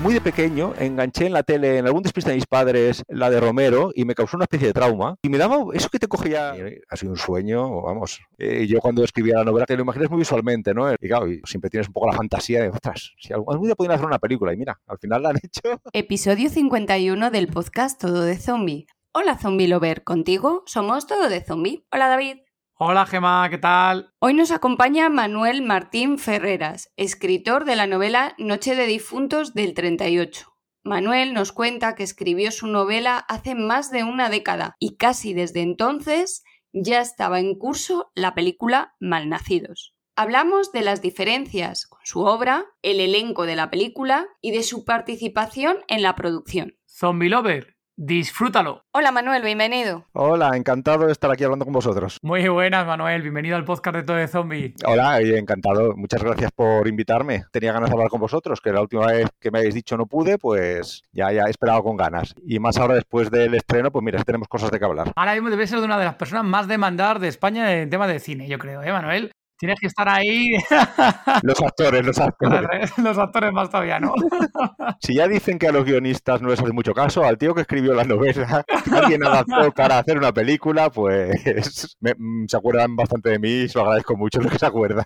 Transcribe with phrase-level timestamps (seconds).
[0.00, 3.40] muy de pequeño enganché en la tele, en algún despiste de mis padres, la de
[3.40, 5.16] Romero, y me causó una especie de trauma.
[5.22, 6.54] Y me daba eso que te coge ya.
[6.88, 8.20] Ha sido un sueño, vamos.
[8.38, 10.92] Y yo cuando escribía la novela, te lo imaginas muy visualmente, ¿no?
[10.92, 14.06] Y claro, siempre tienes un poco la fantasía de, ostras, si algún día podían hacer
[14.06, 14.52] una película.
[14.52, 15.80] Y mira, al final la han hecho.
[15.92, 18.86] Episodio 51 del podcast Todo de Zombie.
[19.12, 21.84] Hola Zombie Lover, contigo somos Todo de Zombie.
[21.90, 22.47] Hola David.
[22.80, 24.14] Hola Gemma, ¿qué tal?
[24.20, 30.46] Hoy nos acompaña Manuel Martín Ferreras, escritor de la novela Noche de Difuntos del 38.
[30.84, 35.62] Manuel nos cuenta que escribió su novela hace más de una década y casi desde
[35.62, 39.96] entonces ya estaba en curso la película Malnacidos.
[40.14, 44.84] Hablamos de las diferencias con su obra, el elenco de la película y de su
[44.84, 46.78] participación en la producción.
[46.86, 48.84] Zombie Lover, Disfrútalo.
[48.92, 50.06] Hola Manuel, bienvenido.
[50.12, 52.18] Hola, encantado de estar aquí hablando con vosotros.
[52.22, 54.72] Muy buenas Manuel, bienvenido al podcast de Todo de Zombie.
[54.86, 55.96] Hola, y encantado.
[55.96, 57.46] Muchas gracias por invitarme.
[57.50, 60.06] Tenía ganas de hablar con vosotros, que la última vez que me habéis dicho no
[60.06, 62.36] pude, pues ya, ya he esperado con ganas.
[62.46, 65.10] Y más ahora después del estreno, pues mira, tenemos cosas de que hablar.
[65.16, 68.06] Ahora mismo debe ser de una de las personas más demandadas de España en tema
[68.06, 69.32] de cine, yo creo, ¿eh, Manuel?
[69.58, 70.52] Tienes que estar ahí.
[71.42, 72.96] Los actores, los actores.
[72.98, 74.14] Los actores más todavía, ¿no?
[75.00, 77.62] Si ya dicen que a los guionistas no les hace mucho caso, al tío que
[77.62, 83.38] escribió la novela, alguien adaptó para hacer una película, pues mm, se acuerdan bastante de
[83.38, 85.04] mí y se lo agradezco mucho lo que se acuerdan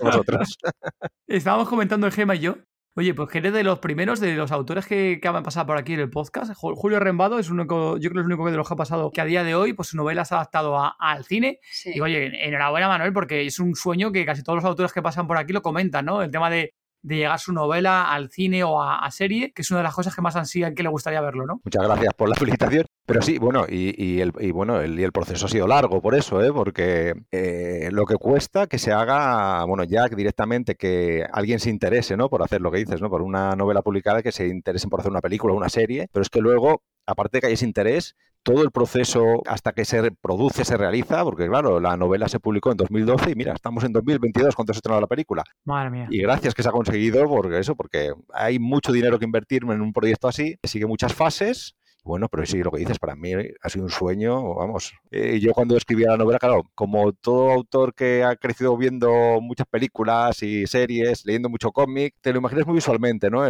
[0.00, 0.56] vosotros.
[1.26, 2.56] Estábamos comentando el Gema y yo
[2.98, 5.76] Oye, pues que eres de los primeros, de los autores que, que han pasado por
[5.76, 6.52] aquí en el podcast.
[6.54, 9.10] Julio Rembado es único, yo creo que es el único de los que ha pasado
[9.10, 11.60] que a día de hoy, pues su novela se ha adaptado al cine.
[11.84, 15.26] Y oye, enhorabuena Manuel, porque es un sueño que casi todos los autores que pasan
[15.26, 16.22] por aquí lo comentan, ¿no?
[16.22, 16.74] El tema de
[17.06, 20.14] de llegar su novela al cine o a, serie, que es una de las cosas
[20.14, 21.60] que más ansían que le gustaría verlo, ¿no?
[21.64, 22.85] Muchas gracias por la felicitación.
[23.06, 26.42] Pero sí, bueno, y, el, bueno, el, y el proceso ha sido largo por eso,
[26.42, 26.52] ¿eh?
[26.52, 32.16] porque eh, lo que cuesta que se haga, bueno, ya directamente que alguien se interese,
[32.16, 32.28] ¿no?
[32.28, 33.08] Por hacer lo que dices, ¿no?
[33.08, 36.22] Por una novela publicada que se interesen por hacer una película o una serie, pero
[36.22, 40.10] es que luego aparte de que hay ese interés, todo el proceso hasta que se
[40.12, 43.92] produce, se realiza, porque claro, la novela se publicó en 2012 y mira, estamos en
[43.92, 45.42] 2022 cuando se estrenó la película.
[45.64, 46.06] Madre mía.
[46.10, 49.80] Y gracias que se ha conseguido, porque eso, porque hay mucho dinero que invertir en
[49.80, 51.75] un proyecto así, sigue muchas fases
[52.06, 54.94] bueno, pero sí, lo que dices, para mí ha sido un sueño, vamos.
[55.10, 59.66] Eh, yo cuando escribía la novela, claro, como todo autor que ha crecido viendo muchas
[59.66, 63.44] películas y series, leyendo mucho cómic, te lo imaginas muy visualmente, ¿no?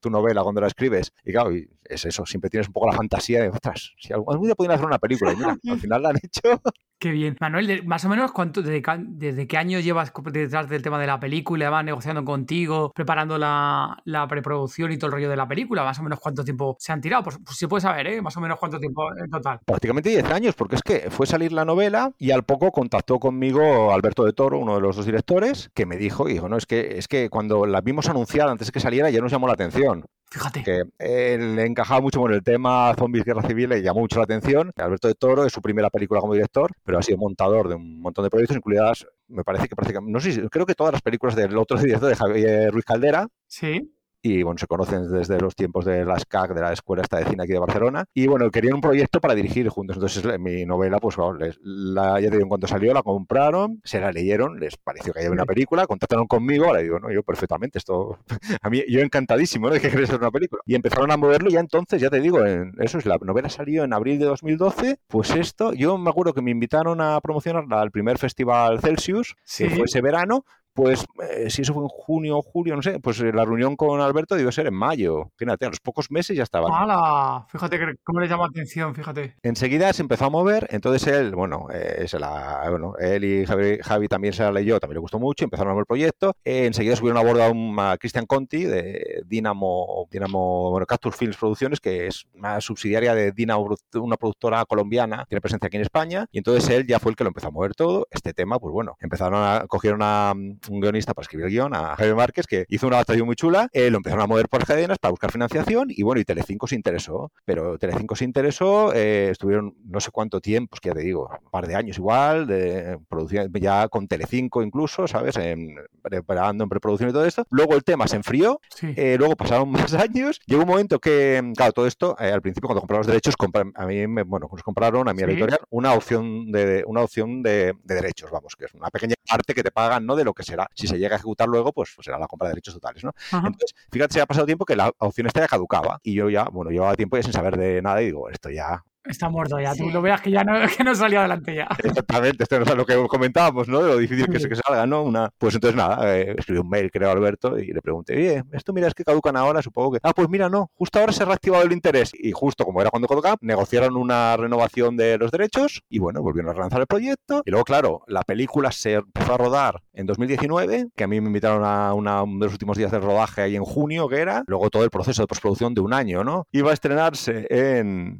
[0.00, 1.12] tu novela cuando la escribes.
[1.24, 1.50] Y claro,
[1.84, 4.86] es eso, siempre tienes un poco la fantasía de, ostras, si algún día pueden hacer
[4.86, 6.62] una película, y mira, al final la han hecho.
[7.00, 7.36] Qué bien.
[7.38, 11.20] Manuel, más o menos, cuánto, desde, desde, qué año llevas detrás del tema de la
[11.20, 11.70] película?
[11.70, 15.84] ¿Vas negociando contigo, preparando la, preproducción y todo el rollo de la película?
[15.84, 17.22] Más o menos, ¿cuánto tiempo se han tirado?
[17.22, 18.20] Pues, pues se saber, ¿eh?
[18.20, 19.60] Más o menos, ¿cuánto tiempo en total?
[19.64, 23.92] Prácticamente 10 años, porque es que fue salir la novela y al poco contactó conmigo
[23.92, 26.98] Alberto de Toro, uno de los dos directores, que me dijo, y no, es que,
[26.98, 30.04] es que cuando la vimos anunciada antes de que saliera ya nos llamó la atención.
[30.30, 30.62] Fíjate.
[30.62, 34.24] Que él le encajaba mucho con el tema Zombies Guerra Civil, le llamó mucho la
[34.24, 34.72] atención.
[34.76, 38.00] Alberto de Toro es su primera película como director, pero ha sido montador de un
[38.00, 41.34] montón de proyectos, incluidas, me parece que prácticamente, no sé, creo que todas las películas
[41.34, 43.28] del otro director de Javier Ruiz Caldera.
[43.46, 43.92] Sí
[44.22, 47.26] y bueno, se conocen desde los tiempos de la SCAC, de la Escuela esta de
[47.26, 50.98] Cine aquí de Barcelona, y bueno, querían un proyecto para dirigir juntos, entonces mi novela,
[50.98, 54.58] pues bueno, les, la, ya te digo, en cuanto salió, la compraron, se la leyeron,
[54.58, 58.18] les pareció que había una película, contactaron conmigo, ahora digo, no, yo perfectamente, esto,
[58.62, 59.74] a mí, yo encantadísimo, ¿no?
[59.74, 62.20] De que quería ser una película, y empezaron a moverlo, y ya entonces, ya te
[62.20, 66.10] digo, en, eso es, la novela salió en abril de 2012, pues esto, yo me
[66.10, 70.44] acuerdo que me invitaron a promocionarla al primer festival Celsius, que fue ese verano,
[70.78, 73.74] pues eh, si eso fue en junio o julio, no sé, pues eh, la reunión
[73.74, 75.32] con Alberto debió ser en mayo.
[75.34, 76.68] Fíjate, a los pocos meses ya estaba.
[76.72, 77.44] ¡Hala!
[77.48, 79.34] Fíjate cómo le llama atención, fíjate.
[79.42, 83.44] Enseguida se empezó a mover, entonces él, bueno, eh, la, bueno él y
[83.82, 86.36] Javi, también se la leyó, también le gustó mucho, empezaron a ver el proyecto.
[86.44, 91.36] enseguida subieron a bordo a, un, a Christian Conti de Dinamo, Dinamo, bueno, Cactus Films
[91.36, 96.26] Producciones, que es una subsidiaria de Dinamo, una productora colombiana, tiene presencia aquí en España,
[96.30, 98.06] y entonces él ya fue el que lo empezó a mover todo.
[98.12, 100.34] Este tema, pues bueno, empezaron a, cogieron a
[100.68, 103.68] un guionista para escribir el guion, a Javier Márquez, que hizo una adaptación muy chula,
[103.72, 106.74] eh, lo empezaron a mover por cadenas para buscar financiación y bueno, y Telecinco se
[106.74, 111.30] interesó, pero Telecinco se interesó, eh, estuvieron no sé cuánto tiempo, que ya te digo,
[111.42, 115.36] un par de años igual, de producción, ya con Telecinco incluso, ¿sabes?
[115.36, 117.46] En, preparando en preproducción y todo esto.
[117.50, 121.72] Luego el tema se enfrió, eh, luego pasaron más años, llegó un momento que, claro,
[121.72, 123.34] todo esto, al principio cuando compraron los derechos,
[123.74, 127.74] a mí, me, bueno, nos compraron a mi editorial una opción de una opción de,
[127.84, 130.16] derechos, vamos, que es una pequeña parte que te pagan, ¿no?
[130.16, 130.68] De lo que será.
[130.74, 133.12] Si se llega a ejecutar luego, pues, pues será la compra de derechos totales, ¿no?
[133.32, 136.44] Entonces, fíjate, se ha pasado tiempo que la opción esta ya caducaba y yo ya,
[136.44, 139.74] bueno, llevaba tiempo ya sin saber de nada y digo, esto ya Está muerto ya,
[139.74, 141.68] tú lo veas que ya no, que no salió adelante ya.
[141.82, 143.82] Exactamente, esto es lo que comentábamos, ¿no?
[143.82, 145.02] De lo difícil que es que salga, ¿no?
[145.02, 145.30] Una...
[145.38, 148.72] Pues entonces nada, eh, escribí un mail, creo, a Alberto, y le pregunté, oye, esto
[148.72, 149.98] mira, es que caducan ahora, supongo que.
[150.02, 152.12] Ah, pues mira, no, justo ahora se ha reactivado el interés.
[152.14, 156.50] Y justo como era cuando caducaba, negociaron una renovación de los derechos y bueno, volvieron
[156.50, 157.42] a relanzar el proyecto.
[157.44, 161.28] Y luego, claro, la película se empezó a rodar en 2019, que a mí me
[161.28, 164.44] invitaron a una, uno de los últimos días de rodaje ahí en junio, que era.
[164.46, 166.46] Luego todo el proceso de postproducción de un año, ¿no?
[166.52, 168.18] Iba a estrenarse en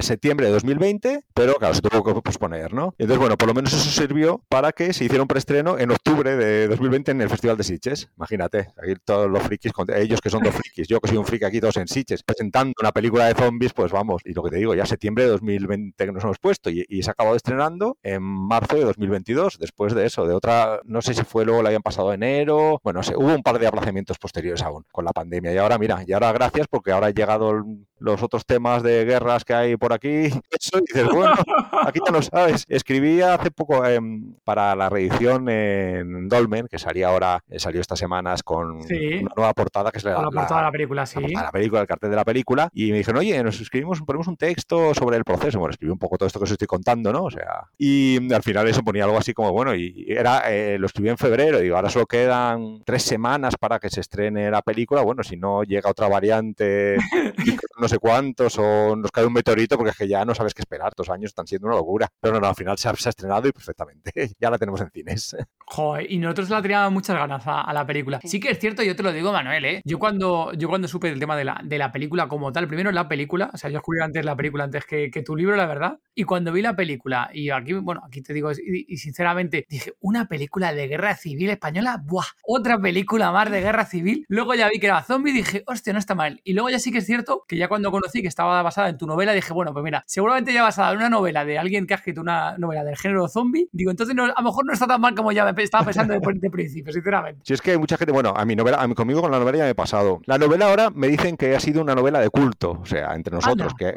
[0.00, 2.94] septiembre de 2020, pero claro, se tuvo que posponer, ¿no?
[2.98, 6.36] Entonces, bueno, por lo menos eso sirvió para que se hiciera un preestreno en octubre
[6.36, 8.10] de 2020 en el Festival de Sitges.
[8.16, 11.44] Imagínate, ahí todos los frikis, ellos que son dos frikis, yo que soy un friki
[11.44, 14.56] aquí, todos en Sitges, presentando una película de zombies, pues vamos, y lo que te
[14.56, 18.22] digo, ya septiembre de 2020 que nos hemos puesto y, se ha acabado estrenando en
[18.22, 21.82] marzo de 2022, después de eso, de otra, no sé si fue luego, la habían
[21.82, 25.78] pasado enero, bueno, hubo un par de aplazamientos posteriores aún con la pandemia y ahora,
[25.78, 27.64] mira, y ahora gracias porque ahora ha llegado
[28.04, 30.08] los otros temas de guerras que hay por aquí.
[30.50, 31.34] Eso, y dices, bueno,
[31.82, 32.64] aquí ya lo sabes.
[32.68, 37.98] Escribí hace poco em, para la reedición en Dolmen, que salía ahora, eh, salió estas
[37.98, 41.20] semanas con una nueva portada que es la, portada de la película, sí.
[41.28, 42.68] La, película, el cartel de la película.
[42.72, 45.58] Y me dijeron, oye, nos escribimos, ponemos un texto sobre el proceso.
[45.58, 47.24] Bueno, escribí un poco todo esto que os estoy contando, ¿no?
[47.24, 50.86] O sea, y al final eso ponía algo así como, bueno, y era, eh, lo
[50.86, 55.02] escribí en febrero, digo, ahora solo quedan tres semanas para que se estrene la película.
[55.02, 56.96] Bueno, si no llega otra variante,
[57.78, 60.62] no sé cuántos, o nos cae un meteorito, porque es que ya no sabes qué
[60.62, 62.08] esperar, dos años están siendo una locura.
[62.20, 65.36] Pero no, al final se ha, estrenado y perfectamente, ya la tenemos en cines.
[65.66, 68.20] Joder, y nosotros la teníamos muchas ganas a, la película.
[68.22, 69.82] Sí que es cierto, yo te lo digo, Manuel, ¿eh?
[69.84, 72.92] Yo cuando, yo cuando supe el tema de la, de la película como tal, primero
[72.92, 75.66] la película, o sea, yo escribí antes la película antes que, que, tu libro, la
[75.66, 79.94] verdad, y cuando vi la película, y aquí, bueno, aquí te digo, y, sinceramente, dije,
[80.00, 82.24] una película de guerra civil española, ¡buah!
[82.42, 84.24] Otra película más de guerra civil.
[84.28, 86.40] Luego ya vi que era zombie y dije, hostia, no está mal.
[86.44, 88.98] Y luego ya sí que es cierto que ya cuando conocí que estaba basada en
[88.98, 91.94] tu novela, dije, bueno, pues mira, seguramente ya basada en una novela de alguien que
[91.94, 95.00] ha escrito una novela del género zombie, digo, entonces a lo mejor no está tan
[95.00, 97.40] mal como ya me estaba pensando de, principio, sinceramente.
[97.44, 99.38] Si es que hay mucha gente, bueno, a mi novela, a mí, conmigo con la
[99.38, 100.20] novela ya me he pasado.
[100.26, 103.34] La novela ahora me dicen que ha sido una novela de culto, o sea, entre
[103.34, 103.94] nosotros, que,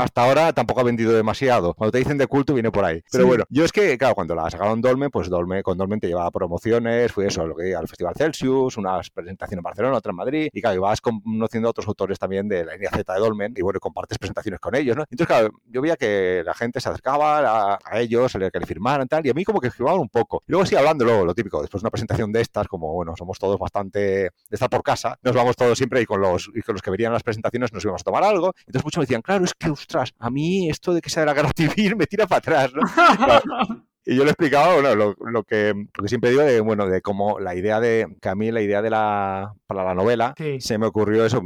[0.00, 1.74] hasta ahora tampoco ha vendido demasiado.
[1.74, 3.02] Cuando te dicen de culto viene por ahí.
[3.10, 6.08] Pero bueno, yo es que, claro, cuando la sacaron Dolmen, pues Dolmen, con Dolmen te
[6.08, 10.16] llevaba promociones, fue eso, lo que al Festival Celsius, unas presentaciones en Barcelona, otra en
[10.16, 13.54] Madrid, y claro, ibas conociendo a otros autores también de la línea Z de Dolmen,
[13.56, 15.02] y bueno, compartes presentaciones con ellos, ¿no?
[15.10, 19.26] Entonces, claro, yo veía que la gente se acercaba a, ellos, que le firmaran tal,
[19.26, 20.42] y a mí como que firmaban un poco.
[20.46, 23.14] Y luego sí, hablando luego, lo típico, después de una presentación de estas, como bueno,
[23.16, 26.62] somos todos bastante de estar por casa, nos vamos todos siempre y con los, y
[26.62, 28.52] con los que venían las presentaciones nos íbamos a tomar algo.
[28.66, 31.26] Entonces muchos me decían, claro, es que, ostras, a mí esto de que sea de
[31.26, 32.82] la guerra civil me tira para atrás, ¿no?
[34.04, 37.00] Y yo le explicaba, bueno, lo, lo, que, lo, que, siempre digo de, bueno, de
[37.02, 40.76] cómo la idea de, que a mí la idea de la, para la novela, se
[40.76, 41.40] me ocurrió eso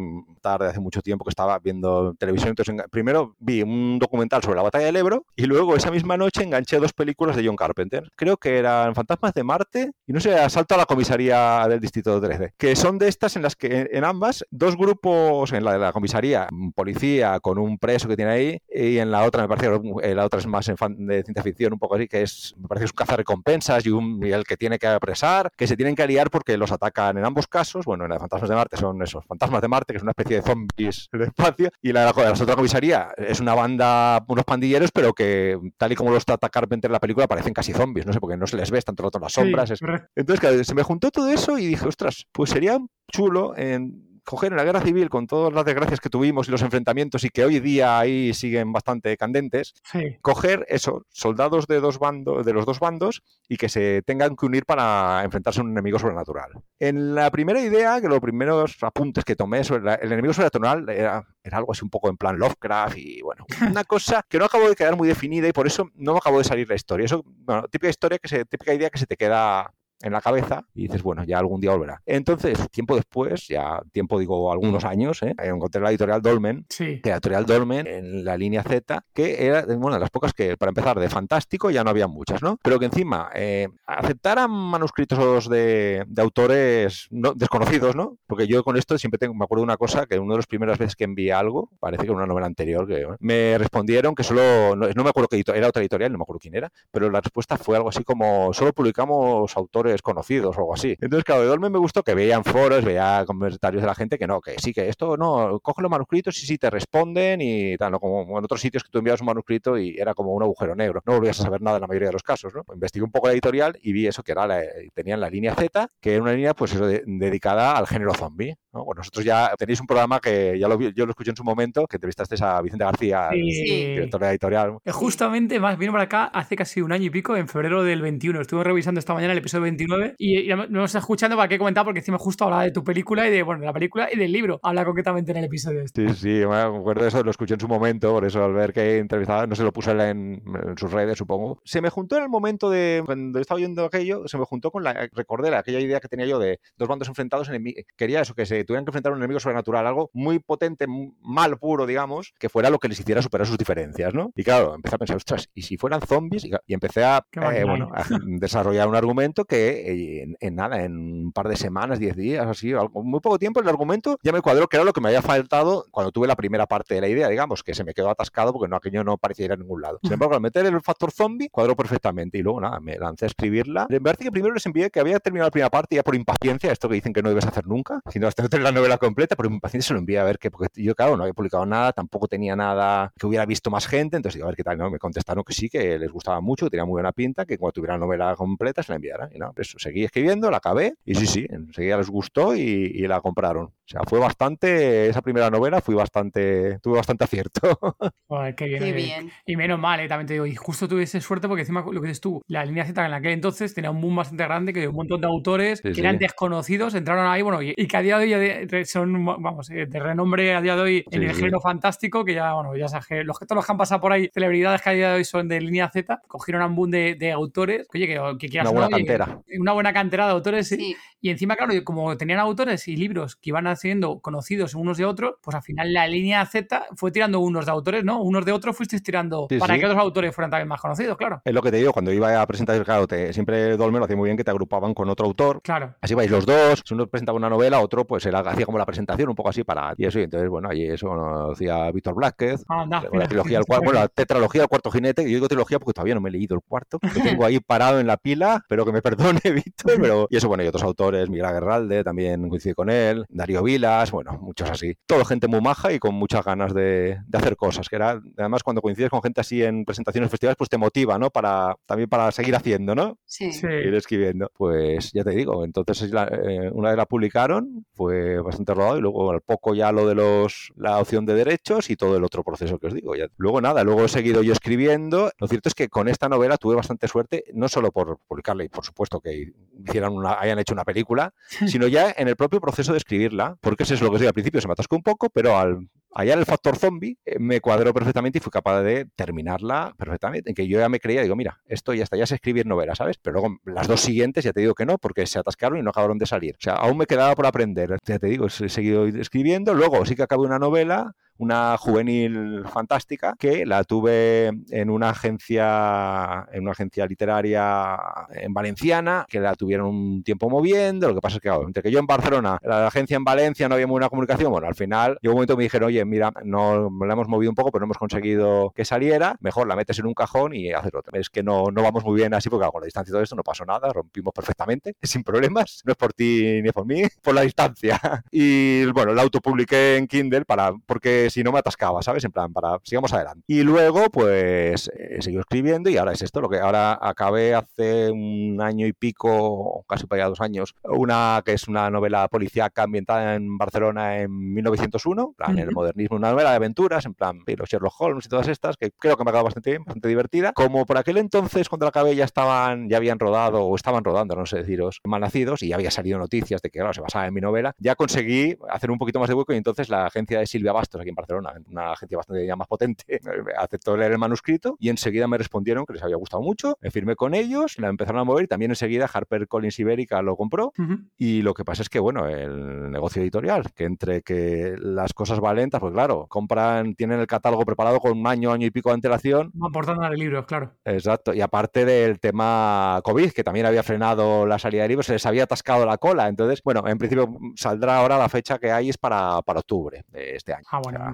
[0.47, 2.51] tarde, hace mucho tiempo que estaba viendo televisión.
[2.51, 6.45] Entonces, primero vi un documental sobre la batalla del Ebro y luego esa misma noche
[6.45, 8.11] enganché dos películas de John Carpenter.
[8.15, 12.21] Creo que eran Fantasmas de Marte y no sé, Asalto a la comisaría del Distrito
[12.21, 15.79] 13, que son de estas en las que en ambas, dos grupos, en la de
[15.79, 19.81] la comisaría, policía con un preso que tiene ahí y en la otra, me parece,
[20.03, 22.83] eh, la otra es más de ciencia ficción, un poco así, que es me parece
[22.83, 25.95] que es un cazarrecompensas y, un, y el que tiene que apresar, que se tienen
[25.95, 27.85] que aliar porque los atacan en ambos casos.
[27.85, 30.13] Bueno, en la de Fantasmas de Marte son esos fantasmas de Marte, que es una
[30.13, 34.91] especie zombies del espacio, y la de la otra comisaría es una banda, unos pandilleros,
[34.93, 38.13] pero que tal y como los trata Carpenter en la película parecen casi zombies, no
[38.13, 39.73] sé, porque no se les ve, están todo las sombras.
[40.15, 42.79] Entonces, claro, se me juntó todo eso y dije, ostras, pues sería
[43.11, 46.61] chulo en coger en la guerra civil con todas las desgracias que tuvimos y los
[46.61, 49.75] enfrentamientos y que hoy día ahí siguen bastante candentes,
[50.21, 54.47] coger eso, soldados de dos bandos, de los dos bandos y que se tengan que
[54.47, 56.51] unir para enfrentarse a un enemigo sobrenatural.
[56.81, 61.25] En la primera idea, que los primeros apuntes que tomé sobre el enemigo sobrenatural era,
[61.43, 64.69] era, algo así un poco en plan Lovecraft y bueno, una cosa que no acabó
[64.69, 67.07] de quedar muy definida y por eso no me acabó de salir la historia.
[67.07, 69.73] Eso, bueno, típica historia que se, típica idea que se te queda
[70.03, 72.03] en la cabeza y dices, bueno, ya algún día volverá.
[72.05, 75.35] Entonces, tiempo después, ya tiempo digo algunos años, ¿eh?
[75.39, 77.01] encontré la editorial Dolmen, Sí.
[77.03, 80.57] que la editorial Dolmen en la línea Z, que era bueno, de las pocas que,
[80.57, 82.59] para empezar, de fantástico ya no había muchas, ¿no?
[82.63, 88.19] Pero que encima eh, aceptaran manuscritos de, de autores no- desconocidos, ¿no?
[88.27, 90.47] Porque yo con esto siempre tengo, me acuerdo de una cosa, que una de las
[90.47, 94.23] primeras veces que envié algo, parece que era una novela anterior, que me respondieron que
[94.25, 96.71] solo, no, no me acuerdo qué editorial, era otra editorial, no me acuerdo quién era,
[96.91, 100.97] pero la respuesta fue algo así como, solo publicamos autores conocidos o algo así.
[101.01, 104.27] Entonces, claro, de Dolmen me gustó que veían foros, veía comentarios de la gente que
[104.27, 107.93] no, que sí, que esto no, coge los manuscritos y sí te responden y tal,
[107.93, 110.75] no como en otros sitios que tú enviabas un manuscrito y era como un agujero
[110.75, 112.63] negro, no volvías a saber nada en la mayoría de los casos, ¿no?
[112.73, 114.61] Investigué un poco la editorial y vi eso, que era la,
[114.95, 118.55] tenían la línea Z, que era una línea pues eso, de- dedicada al género zombie,
[118.73, 118.85] ¿no?
[118.85, 121.87] Bueno, vosotros ya tenéis un programa que ya lo yo lo escuché en su momento,
[121.87, 123.63] que entrevistaste a Vicente García, el Sí.
[123.87, 124.79] director de la editorial.
[124.91, 128.41] Justamente, más vino para acá hace casi un año y pico, en febrero del 21.
[128.41, 131.59] Estuve revisando esta mañana el episodio 29 y, y no nos está escuchando para qué
[131.59, 134.17] comentar porque encima justo hablaba de tu película y de, bueno, de la película y
[134.17, 134.59] del libro.
[134.63, 136.09] Habla concretamente en el episodio este.
[136.11, 138.73] Sí, sí, me acuerdo de eso, lo escuché en su momento, por eso al ver
[138.73, 141.61] que entrevistaba, no se lo puso él en, en sus redes, supongo.
[141.65, 144.83] Se me juntó en el momento de cuando estaba oyendo aquello, se me juntó con
[144.85, 147.51] la, recordé la- aquella idea que tenía yo de dos bandos enfrentados,
[147.97, 150.87] quería eso, que se tuvieran que enfrentar a un enemigo sobrenatural, algo muy potente,
[151.23, 154.33] mal puro, digamos, que fuera lo que les hiciera superar sus diferencias, ¿no?
[154.37, 156.45] Y claro, empecé a pensar, ostras, ¿y si fueran zombies?
[156.45, 160.85] Y, y empecé a, eh, bueno, a desarrollar un argumento que eh, en, en nada,
[160.85, 164.33] en un par de semanas, diez días, así, algo, muy poco tiempo, el argumento ya
[164.33, 167.01] me cuadró que era lo que me había faltado cuando tuve la primera parte de
[167.01, 169.57] la idea, digamos, que se me quedó atascado porque no, aquello no parecía ir a
[169.57, 169.99] ningún lado.
[170.03, 173.29] Sin embargo, al meter el factor zombie, cuadró perfectamente y luego nada, me lancé a
[173.29, 173.87] escribirla.
[173.89, 176.73] Me parece que primero les envié que había terminado la primera parte ya por impaciencia,
[176.73, 179.47] esto que dicen que no debes hacer nunca, sino hasta tener la novela completa, por
[179.47, 182.29] impaciencia se lo envié a ver que, porque yo, claro, no había publicado nada, tampoco
[182.29, 184.91] tenía nada que hubiera visto más gente, entonces digo, a ver qué tal, ¿no?
[184.91, 187.73] Me contestaron que sí, que les gustaba mucho, que tenía muy buena pinta, que cuando
[187.73, 189.29] tuviera la novela completa se la enviara.
[189.33, 193.07] Y no, eso, seguí escribiendo, la acabé y sí, sí, enseguida les gustó y, y
[193.07, 193.67] la compraron.
[193.67, 197.61] O sea, fue bastante, esa primera novela fui bastante, tuve bastante acierto.
[198.29, 198.79] Joder, qué bien.
[198.81, 198.93] Qué oye.
[198.93, 199.31] bien.
[199.47, 202.09] Y menos mal, eh, también te digo, y justo tuviste suerte porque encima lo que
[202.09, 204.97] dices tú, la línea Z en aquel entonces tenía un boom bastante grande que un
[204.97, 206.01] montón de autores Sí, que sí.
[206.01, 209.87] eran desconocidos entraron ahí, bueno, y, y que a día de hoy son, vamos, eh,
[209.87, 211.41] de renombre a día de hoy en Sí, el sí.
[211.41, 214.13] género fantástico, que ya, bueno, ya sabes que los, todos los que han pasado por
[214.13, 217.15] ahí, celebridades que a día de hoy son de línea Z, cogieron un boom de,
[217.15, 219.41] de autores, que, oye, que, que quieras Una buena no, oye, cantera.
[219.59, 220.77] Una buena cantera de autores, sí.
[220.77, 225.05] Sí, Y encima, claro, como tenían autores y libros que iban siendo conocidos unos de
[225.05, 228.23] otros, pues al final la línea Z fue tirando unos de autores, ¿no?
[228.23, 229.81] Unos de otros fuisteis tirando Sí, para sí.
[229.81, 231.41] que otros autores fueran también más conocidos, claro.
[231.45, 234.17] Es lo que te digo, cuando iba a presentar, claro, te- siempre Dolmen lo hacía
[234.17, 235.61] muy bien que te agrupaban con otro autor.
[235.63, 235.95] Claro.
[236.01, 238.87] Así vais los dos, si uno presentaba una novela, otro pues era, hacía como la
[238.87, 239.95] presentación, un poco así para...
[239.97, 243.67] Y eso, y entonces, bueno, ahí eso lo hacía Víctor Blázquez, mira, la trilogía, del
[243.67, 246.29] cuar- bueno, la tetralogía del cuarto jinete, que yo digo trilogía porque todavía no me
[246.29, 249.36] he leído el cuarto, lo tengo ahí parado en la pila, pero que me perdone,
[249.55, 250.27] Víctor, pero...
[250.31, 254.39] Y eso, bueno, y otros autores, Miguel Aguerralde, también coincide con él, Darío Vilas, bueno,
[254.41, 254.95] muchos así.
[255.07, 258.63] Todo gente muy maja y con muchas ganas de, de hacer cosas, que era, además,
[258.63, 261.31] cuando coincides con gente así en presentaciones, festivales, pues te motiva, ¿no?
[261.31, 263.19] Para, también para seguir haciendo, ¿no?
[263.25, 263.53] sí.
[263.53, 263.67] Sí.
[263.67, 264.51] ir escribiendo.
[264.57, 269.01] Pues ya te digo, entonces la- eh, una vez la publicaron, fue bastante rodado y
[269.01, 272.43] luego al poco ya lo de los la opción de derechos y todo el otro
[272.45, 273.15] proceso que os digo.
[273.17, 273.27] Ya.
[273.37, 275.31] Luego nada, luego he seguido yo escribiendo.
[275.39, 278.69] Lo cierto es que con esta novela tuve bastante suerte, no solo por publicarla y
[278.69, 279.53] por supuesto que
[279.87, 281.33] hicieran una, hayan hecho una película,
[281.67, 284.31] sino ya en el propio proceso de escribirla, porque eso es lo que os digo
[284.31, 287.61] al principio, se me atascó un poco, pero al allá el factor zombie eh, me
[287.61, 290.51] cuadró perfectamente y fui capaz de terminarla perfectamente.
[290.51, 292.99] En que yo ya me creía, digo, mira, esto ya está, ya sé escribir novelas,
[292.99, 293.19] ¿sabes?
[293.19, 295.91] Pero luego las dos siguientes ya te digo que no, porque se atascaron y no
[295.91, 296.55] acabaron de salir.
[296.55, 297.99] O sea, aún me quedaba por aprender.
[298.05, 299.75] Ya te digo, he seguido escribiendo.
[299.75, 306.47] Luego sí que acabé una novela una juvenil fantástica que la tuve en una agencia
[306.53, 307.99] en una agencia literaria
[308.31, 311.09] en valenciana que la tuvieron un tiempo moviendo.
[311.09, 313.69] Lo que pasa es que claro, entre que yo en Barcelona la agencia en Valencia
[313.69, 316.05] no había muy buena comunicación bueno al final llegó un momento que me dijeron oye
[316.05, 319.37] mira no la hemos movido un poco pero no hemos conseguido que saliera.
[319.41, 322.17] Mejor la metes en un cajón y haces otra es que no, no vamos muy
[322.17, 324.97] bien así porque claro, con la distancia y todo esto no pasó nada rompimos perfectamente
[325.03, 325.83] sin problemas.
[325.85, 328.01] No es por ti ni por mí por la distancia.
[328.31, 332.25] Y bueno la autopubliqué en Kindle para porque si no me atascaba, ¿sabes?
[332.25, 333.43] En plan, para sigamos adelante.
[333.47, 338.11] Y luego, pues, eh, seguí escribiendo y ahora es esto, lo que ahora acabé hace
[338.11, 342.85] un año y pico, casi para allá dos años, una que es una novela policíaca
[342.85, 345.75] ambientada en Barcelona en 1901, en plan, el Ujú.
[345.75, 348.91] modernismo, una novela de aventuras, en plan, y los Sherlock Holmes y todas estas, que
[348.93, 350.53] creo que me ha quedado bastante bien, bastante divertida.
[350.53, 354.35] Como por aquel entonces, cuando la acabé, ya estaban, ya habían rodado, o estaban rodando,
[354.37, 357.35] no sé deciros, Malnacidos, y ya había salido noticias de que, claro, se basaba en
[357.35, 360.47] mi novela, ya conseguí hacer un poquito más de hueco y entonces la agencia de
[360.47, 363.05] Silvia Bastos, aquí en Barcelona, una agencia bastante ya más potente,
[363.59, 367.17] aceptó leer el manuscrito y enseguida me respondieron que les había gustado mucho, me firmé
[367.17, 370.73] con ellos, la empezaron a mover y también enseguida Harper Collins Ibérica lo compró
[371.17, 375.41] y lo que pasa es que, bueno, el negocio editorial, que entre que las cosas
[375.41, 378.91] van lentas, pues claro, compran, tienen el catálogo preparado con un año, año y pico
[378.91, 379.53] de antelación.
[379.63, 380.73] Aportando de libros, claro.
[380.85, 385.15] Exacto, y aparte del tema COVID, que también había frenado la salida de libros, se
[385.15, 388.91] les había atascado la cola, entonces, bueno, en principio saldrá ahora la fecha que hay
[388.91, 390.65] es para, para octubre de este año.
[390.71, 391.06] Ah, bueno,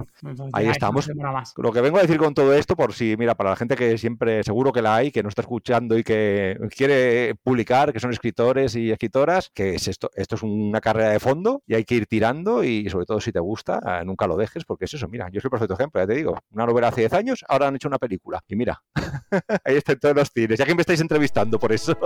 [0.53, 1.11] ahí estamos.
[1.57, 3.99] Lo que vengo a decir con todo esto, por si, mira, para la gente que
[3.99, 8.11] siempre, seguro que la hay, que no está escuchando y que quiere publicar, que son
[8.11, 11.95] escritores y escritoras, que es esto, esto es una carrera de fondo y hay que
[11.95, 15.09] ir tirando y sobre todo si te gusta, eh, nunca lo dejes, porque es eso,
[15.09, 17.69] mira, yo soy el perfecto ejemplo, ya te digo, una novela hace 10 años, ahora
[17.69, 18.83] han hecho una película y mira,
[19.65, 21.97] ahí están todos los cines, ya que me estáis entrevistando por eso.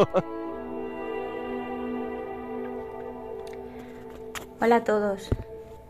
[4.59, 5.29] Hola a todos,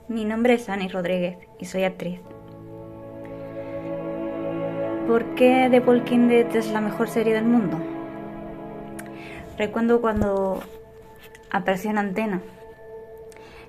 [0.09, 2.21] mi nombre es Ani Rodríguez y soy actriz.
[5.07, 7.79] ¿Por qué The Walking Dead es la mejor serie del mundo?
[9.59, 10.61] Recuerdo cuando
[11.51, 12.43] apareció en antena.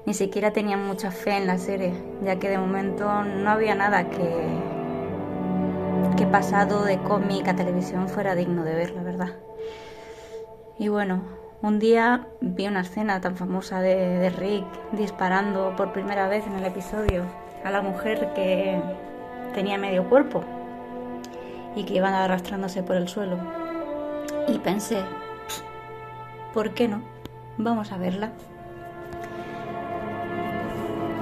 [0.06, 4.10] Ni siquiera tenía mucha fe en la serie, ya que de momento no había nada
[4.10, 4.30] que,
[6.18, 9.36] que pasado de cómic a televisión fuera digno de ver, la verdad.
[10.80, 11.24] Y bueno,
[11.62, 16.66] un día vi una escena tan famosa de, Rick disparando por primera vez en el
[16.66, 17.24] episodio
[17.64, 18.80] a la mujer que
[19.54, 20.44] tenía medio cuerpo
[21.76, 23.38] y que iban arrastrándose por el suelo.
[24.48, 25.00] Y pensé,
[26.54, 27.02] ¿por qué no?
[27.58, 28.32] Vamos a verla.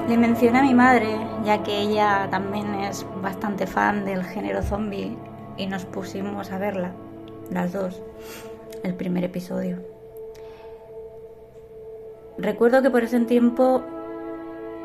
[0.07, 5.17] Le mencioné a mi madre, ya que ella también es bastante fan del género zombie,
[5.57, 6.91] y nos pusimos a verla,
[7.49, 8.03] las dos,
[8.83, 9.94] el primer episodio.
[12.37, 13.83] Recuerdo que por ese tiempo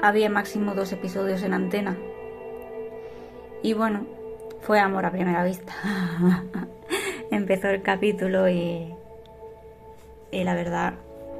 [0.03, 1.97] había máximo dos episodios en antena.
[3.63, 4.07] Y bueno,
[4.61, 5.73] fue amor a primera vista.
[7.31, 8.95] Empezó el capítulo y,
[10.31, 10.95] y la verdad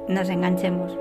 [0.07, 0.97] nos enganchemos.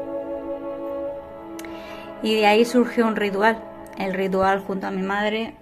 [2.22, 3.62] Y de ahí surgió un ritual,
[3.98, 5.54] el ritual junto a mi madre,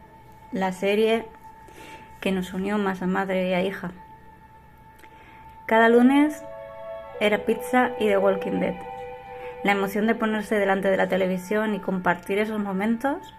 [0.52, 1.26] la serie
[2.20, 3.92] que nos unió más a madre y a hija.
[5.66, 6.42] Cada lunes
[7.20, 8.97] era pizza y The Walking Dead.
[9.64, 13.34] La emoción de ponerse delante de la televisión y compartir esos momentos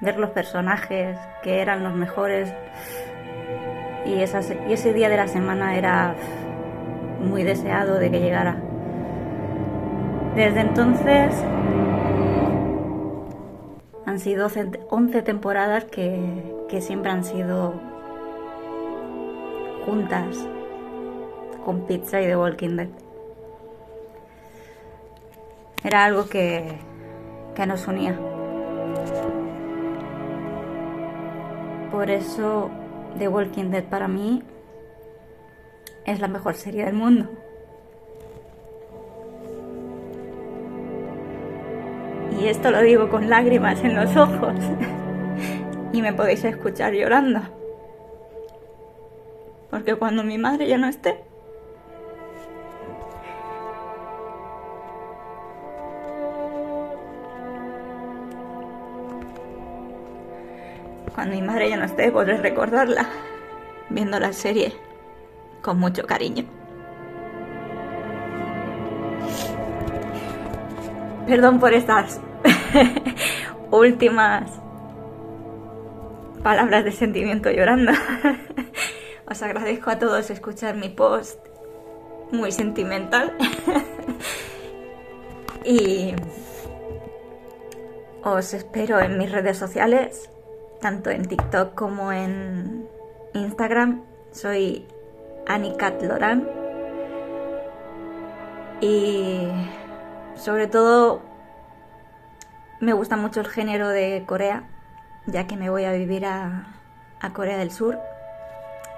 [0.00, 2.52] ver los personajes que eran los mejores.
[4.06, 6.14] Y, ese día de la semana era
[7.20, 8.56] muy deseado de que llegara.
[10.34, 11.34] Desde entonces
[14.06, 14.48] han sido
[14.90, 17.74] 11 temporadas que, que siempre han sido
[19.84, 20.48] juntas
[21.64, 23.07] con Pizza y The Walking Dead.
[25.84, 26.64] Era algo que,
[27.54, 28.18] que nos unía.
[31.90, 32.70] Por eso
[33.18, 34.42] The Walking Dead para mí
[36.04, 37.28] es la mejor serie del mundo.
[42.40, 44.54] Y esto lo digo con lágrimas en los ojos.
[45.92, 47.40] y me podéis escuchar llorando.
[49.70, 51.27] Porque cuando mi madre ya no esté,
[61.18, 63.04] Cuando mi madre ya no esté, podré recordarla
[63.88, 64.72] viendo la serie
[65.62, 66.44] con mucho cariño.
[71.26, 72.20] Perdón por estas
[73.72, 74.48] últimas
[76.44, 77.90] palabras de sentimiento llorando.
[79.28, 81.44] Os agradezco a todos escuchar mi post
[82.30, 83.36] muy sentimental.
[85.64, 86.14] y
[88.22, 90.30] os espero en mis redes sociales
[90.80, 92.88] tanto en TikTok como en
[93.34, 94.02] Instagram.
[94.32, 94.86] Soy
[95.46, 96.48] Anicat Loran.
[98.80, 99.48] Y
[100.36, 101.22] sobre todo
[102.80, 104.64] me gusta mucho el género de Corea,
[105.26, 106.66] ya que me voy a vivir a
[107.32, 107.98] Corea del Sur.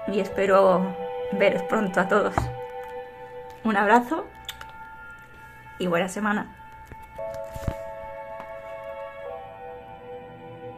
[0.07, 0.95] Y espero
[1.33, 2.35] veros pronto a todos.
[3.63, 4.25] Un abrazo
[5.79, 6.60] y buena semana.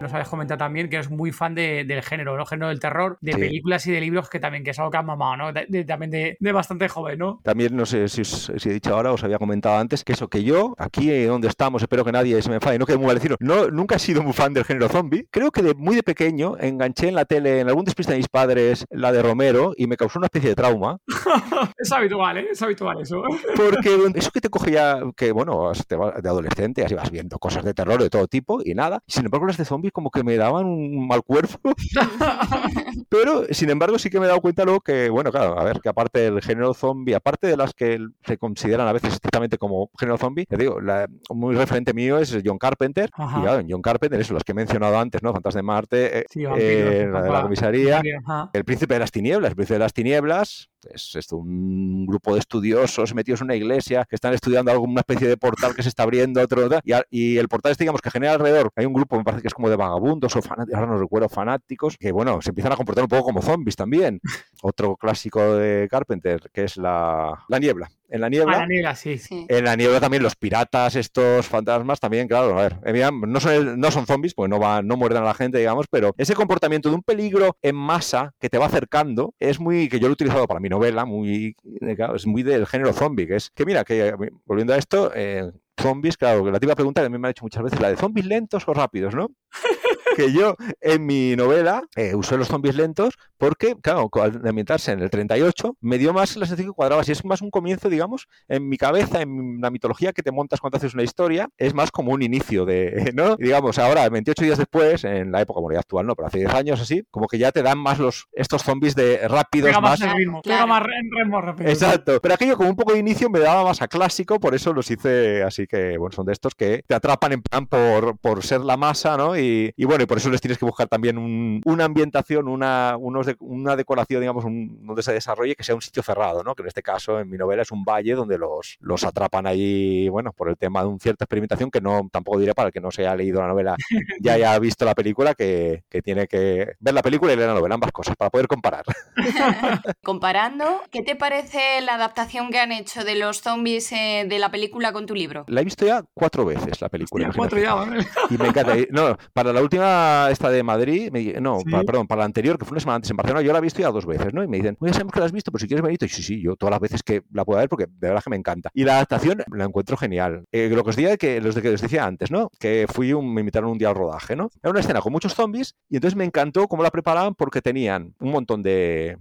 [0.04, 2.46] Nos habías comentado también que eres muy fan del género, ¿no?
[2.46, 5.06] Género del terror, de películas y de libros que también, que es algo que has
[5.06, 5.54] mamado, ¿no?
[5.86, 7.40] también de, bastante joven, ¿no?
[7.44, 10.76] También, no sé si, he dicho ahora, os había comentado antes, que eso, que yo,
[10.78, 13.96] aquí donde estamos, espero que nadie se me enfade, no quede muy mal no, nunca
[13.96, 15.28] he sido muy fan del género zombie.
[15.32, 18.28] Creo que de, muy de pequeño enganché en la tele, en algún despiste de mis
[18.28, 20.98] padres, la de Romero, y me causó una especie de trauma.
[21.78, 22.48] es habitual, ¿eh?
[22.52, 23.24] Es habitual eso.
[23.56, 27.74] Porque eso que te coge ya, que bueno, de adolescente, así vas viendo cosas de
[27.74, 29.02] terror de todo tipo y nada.
[29.08, 31.60] Sin embargo, las de zombies como que me daban un mal cuerpo.
[33.10, 35.80] Pero, sin embargo, sí que me he dado cuenta luego que, bueno, claro, a ver,
[35.80, 39.92] que aparte del género zombie, aparte de las que se consideran a veces estrictamente como
[39.98, 43.10] género zombie, te digo, la, muy referente mío es John Carpenter.
[43.14, 43.40] Ajá.
[43.40, 45.32] Y claro, John Carpenter, eso, los que he mencionado antes, ¿no?
[45.32, 48.02] Fantas de Marte, eh, Sí, vampiros, eh, la de la comisaría.
[48.26, 48.50] Ajá.
[48.52, 52.40] El príncipe de las tinieblas, el príncipe de las tinieblas, es esto, un grupo de
[52.40, 56.04] estudiosos metidos en una iglesia que están estudiando alguna especie de portal que se está
[56.04, 56.68] abriendo, otro,
[57.10, 59.54] y, el portal este, digamos, que genera alrededor, hay un grupo, me parece que es
[59.54, 63.04] como de vagabundos o fanáticos, ahora no recuerdo, fanáticos, que bueno, se empiezan a comportar
[63.04, 64.20] un poco como zombies también.
[64.62, 67.90] Otro clásico de Carpenter, que es la, la niebla.
[68.14, 68.58] En la Ah, niebla...
[68.60, 69.18] la niebla, sí.
[69.18, 69.46] Sí.
[69.50, 73.80] En la niebla también los piratas, estos fantasmas también, claro, a ver, eh, no son,
[73.80, 76.90] no son zombies, pues no, van, no muerden a la gente, digamos, pero ese comportamiento
[76.90, 80.14] de un peligro en masa que te va acercando es muy, que yo lo he
[80.14, 83.66] utilizado para mi novela, muy, eh, claro, es muy del género zombie, que es, que
[83.66, 84.14] mira, que eh,
[84.46, 87.46] volviendo a esto, eh, zombies, claro, la típica pregunta que a mí me han hecho
[87.46, 89.32] muchas veces, la de zombies lentos o rápidos, ¿no?
[90.16, 95.02] que yo en mi novela eh, usé los zombies lentos porque, claro, al ambientarse en
[95.02, 97.04] el 38, me dio más la sensación que cuadraba.
[97.04, 100.62] Si es más un comienzo, digamos, en mi cabeza, en la mitología que te montas
[100.62, 103.36] cuando haces una historia, es más como un inicio de, ¿no?
[103.40, 106.40] Y digamos, ahora, 28 días después, en la época, bueno, ya actual, no, pero hace
[106.40, 109.82] 10 años así, como que ya te dan más los estos zombies de rápidos, Pega
[109.82, 110.10] más más...
[110.10, 110.64] el ritmo, Claro.
[110.64, 111.70] pega más en ritmo rápido.
[111.70, 114.74] Exacto, pero aquello como un poco de inicio me daba más a clásico, por eso
[114.74, 118.44] los hice así que, bueno, son de estos que te atrapan en plan por, por
[118.44, 119.38] ser la masa, ¿no?
[119.38, 122.96] Y, y bueno, y por eso les tienes que buscar también un- una ambientación, una,
[123.00, 126.56] unos de- una decoración, digamos, un- donde se desarrolle que sea un sitio cerrado, ¿no?
[126.56, 130.08] Que en este caso, en mi novela, es un valle donde los, los atrapan ahí,
[130.10, 132.82] bueno, por el tema de una cierta experimentación que no, tampoco diré para el que
[132.82, 133.76] no se haya leído la novela,
[134.22, 137.56] ya haya visto la película, que, que tiene que ver la película y leer la
[137.56, 138.84] novela, ambas cosas, para poder comparar.
[140.04, 144.52] Comparando, ¿qué te parece la adaptación que han hecho de los zombies eh, de la
[144.52, 145.46] película con tu libro?
[145.48, 147.28] La he visto ya cuatro veces, la película.
[147.30, 147.74] Hostia, cuatro ya.
[147.74, 148.06] ¿vale?
[148.30, 148.78] Y me encanta.
[148.78, 149.93] Y, No, para la última,
[150.32, 151.66] esta de Madrid, me- no, Sí.
[151.72, 153.62] para- perdón, para la anterior, que fue una semana antes en Barcelona, yo la he
[153.62, 154.44] visto ya dos veces, ¿no?
[154.44, 156.24] Y me dicen, oye, sabemos que la has visto, pero si quieres venir, y sí,
[156.24, 158.70] sí, yo todas las veces que la pueda ver, porque de verdad que me encanta.
[158.74, 160.44] Y la adaptación la encuentro genial.
[160.52, 162.50] Eh, lo que os decía, que, los de que os decía antes, ¿no?
[162.60, 164.50] Que fui un, me invitaron un día al rodaje, ¿no?
[164.62, 168.14] Era una escena con muchos zombies, y entonces me encantó cómo la preparaban, porque tenían
[168.20, 169.18] un montón de,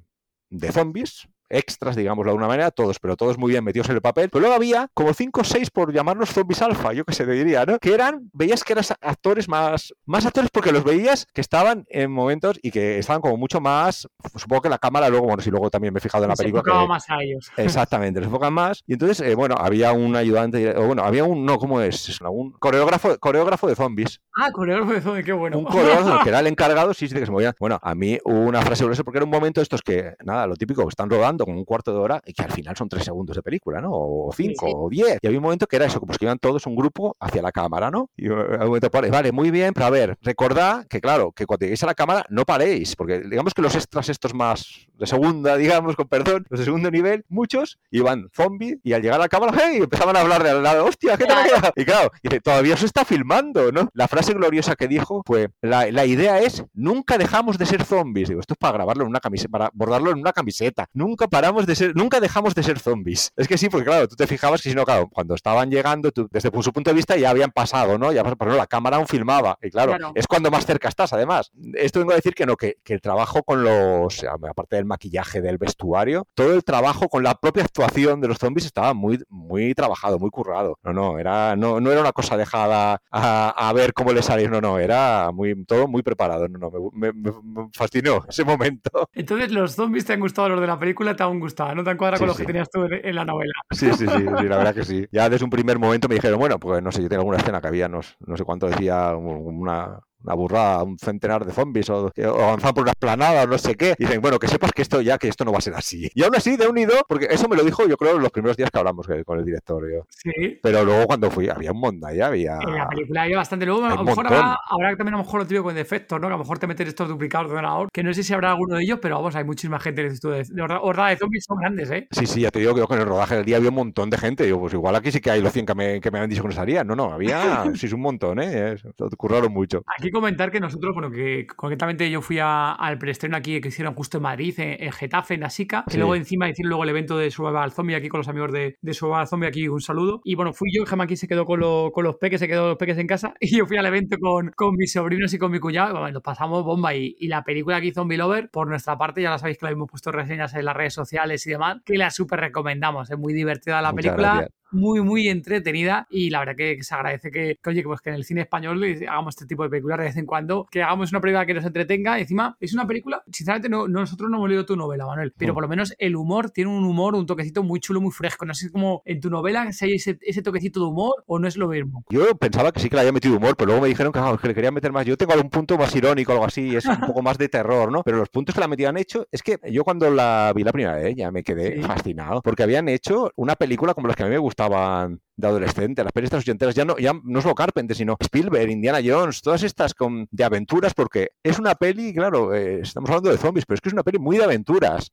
[0.50, 4.00] de zombies, extras, digámoslo de alguna manera, todos, pero todos muy bien metidos en el
[4.02, 4.28] papel.
[4.30, 7.32] Pero luego había como cinco o seis, por llamarlos zombies alfa, yo que sé, te
[7.32, 7.78] diría, ¿no?
[7.78, 12.10] Que eran, veías que eran actores más, más actores porque los veías que estaban en
[12.10, 15.70] momentos y que estaban como mucho más, supongo que la cámara luego, bueno, si luego
[15.70, 16.60] también me he fijado en la Se película.
[16.60, 17.50] enfocaba que- más a ellos.
[17.56, 18.82] Exactamente, les enfocan más.
[18.86, 22.08] Y entonces, eh, bueno, había un ayudante, o bueno, había un, no, ¿cómo es?
[22.08, 24.20] Es Un coreógrafo, coreógrafo de zombies.
[24.34, 25.58] Ah, coreógrafo de zombie, qué bueno.
[25.58, 27.54] Un coreógrafo que era el encargado, sí, sí, de que se movía.
[27.60, 30.46] Bueno, a mí hubo una frase sobre eso, porque era un momento estos que, nada,
[30.46, 33.04] lo típico, están rodando con un cuarto de hora y que al final son tres
[33.04, 33.90] segundos de película, ¿no?
[33.92, 34.72] O cinco, sí.
[34.74, 35.18] o diez.
[35.20, 37.52] Y había un momento que era eso, pues que iban todos un grupo hacia la
[37.52, 38.10] cámara, ¿no?
[38.16, 41.46] Y eh, un momento, vale, vale, muy bien, pero a ver, recordad que, claro, que
[41.46, 45.06] cuando lleguéis a la cámara no paréis, porque digamos que los extras estos más de
[45.06, 49.24] segunda, digamos, con perdón, los de segundo nivel, muchos iban zombie y al llegar a
[49.24, 49.78] la cámara, ¡hey!
[49.82, 51.38] Empezaban a hablar de al lado, ¡hostia, qué tal!
[51.38, 51.72] ha quedado?".
[51.76, 53.88] Y claro, dice, todavía se está filmando, ¿no?
[53.94, 58.28] La frase gloriosa que dijo fue, la, la idea es, nunca dejamos de ser zombies.
[58.28, 60.86] Digo, esto es para grabarlo en una camiseta, para bordarlo en una camiseta.
[60.92, 63.32] Nunca paramos de ser, nunca dejamos de ser zombies.
[63.36, 66.10] Es que sí, porque claro, tú te fijabas que si no, claro, cuando estaban llegando,
[66.12, 68.12] tú, desde su punto de vista ya habían pasado, ¿no?
[68.12, 69.58] Ya, pero no, la cámara aún filmaba.
[69.62, 70.12] Y claro, Claro.
[70.14, 71.50] es cuando más cerca estás, además.
[71.74, 75.40] Esto vengo a decir que no, que, que el trabajo con los, aparte del maquillaje,
[75.40, 79.74] del vestuario, todo el trabajo con la propia actuación de los zombies estaba muy, muy
[79.74, 80.78] trabajado, muy currado.
[80.82, 84.48] No, no, era, no, no era una cosa dejada a, a ver cómo le salía,
[84.48, 86.48] no, no, era muy, todo muy preparado.
[86.48, 89.08] No, no, me, me- me fascinó ese momento.
[89.12, 92.16] Entonces, los zombies te han gustado, los de la película te han gustado, no cuadrado
[92.16, 92.42] Sí, con los sí.
[92.42, 93.52] que tenías tú en, en la novela.
[93.70, 95.06] Sí, sí, sí, sí, la verdad que sí.
[95.12, 97.60] Ya desde un primer momento me dijeron, bueno, pues no sé, yo tengo alguna escena
[97.60, 102.12] que había, no, no sé cuánto decía, una, una burrada, un centenar de zombies o,
[102.16, 103.94] avanzaban por una esplanada o no sé qué.
[103.98, 106.10] Y dicen, bueno, que sepas que esto ya, que esto no va a ser así.
[106.14, 108.70] Y aún así, de unido, porque eso me lo dijo yo creo los primeros días
[108.70, 109.90] que hablamos con el director.
[109.90, 110.06] yo.
[110.08, 110.58] Sí.
[110.62, 112.58] Pero luego cuando fui, había un montón, ya había...
[112.60, 113.66] En la película había bastante.
[113.66, 116.28] Luego, a lo mejor habrá, habrá también a lo mejor lo típico con defectos, ¿no?
[116.28, 117.88] Que a lo mejor te meten estos duplicados de ordenador.
[117.92, 120.44] Que no sé si habrá alguno de ellos, pero vamos, hay muchísima gente que de,
[120.44, 122.06] de horda, de zombies son grandes, ¿eh?
[122.10, 124.18] Sí, sí, ya te digo que con el rodaje del día había un montón de
[124.18, 124.44] gente.
[124.44, 126.42] Digo, pues igual aquí sí que hay los 100 que me, que me habían dicho
[126.42, 126.86] que no salían.
[126.86, 128.76] No, no, había, sí, es un montón, ¿eh?
[128.78, 129.82] Se curraron mucho.
[129.98, 133.94] Aquí comentar que nosotros, bueno, que concretamente yo fui a- al preestreno aquí que hicieron
[133.94, 135.98] justo en Madrid, en, en Getafe, en Asica, que Sí.
[135.98, 138.94] luego encima hicieron luego el evento de Survival Zombie aquí con los amigos de, de
[138.94, 140.20] Survival Zombie aquí, un saludo.
[140.24, 142.68] Y bueno, fui yo, Gemma aquí se quedó con, lo- con los peques, se quedó
[142.68, 145.50] los peques en casa, y yo fui al evento con, con mis sobrinos y con
[145.50, 146.94] mi cuñado, bueno, nos pasamos bomba.
[146.94, 149.72] Y, y la película aquí, Zombie Lover, por nuestra parte, ya la sabéis que la
[149.72, 153.32] hemos puesto reseñas en las redes sociales y demás, que la súper recomendamos, es muy
[153.32, 154.28] divertida la Muchas película.
[154.36, 154.61] gracias.
[154.72, 158.24] Muy, muy entretenida y la verdad que, se agradece que, oye, pues que en el
[158.24, 161.46] cine español hagamos este tipo de películas de vez en cuando, que hagamos una película
[161.46, 162.18] que nos entretenga.
[162.18, 165.54] Y encima, es una película, sinceramente, no, nosotros no hemos leído tu novela, Manuel, pero
[165.54, 168.44] por lo menos el humor tiene un humor, un toquecito muy chulo, muy fresco.
[168.44, 171.46] No sé cómo en tu novela si hay ese, ese, toquecito de humor o no
[171.46, 172.04] es lo mismo.
[172.10, 174.48] Yo pensaba que sí que le había metido humor, pero luego me dijeron que, que
[174.48, 175.06] le quería meter más.
[175.06, 178.02] Yo tengo algún punto más irónico, algo así, es un poco más de terror, ¿no?
[178.02, 180.96] Pero los puntos que la metían hecho es que yo cuando la vi la primera
[180.96, 184.32] vez ya me quedé fascinado, porque habían hecho una película como las que a mí
[184.32, 188.70] me gustaban de adolescente, las películas ochenteras, ya no, ya no solo Carpenter, sino Spielberg,
[188.70, 193.30] Indiana Jones, todas estas con, de aventuras, porque es una peli, claro, eh, estamos hablando
[193.30, 195.12] de zombies, pero es que es una peli muy de aventuras,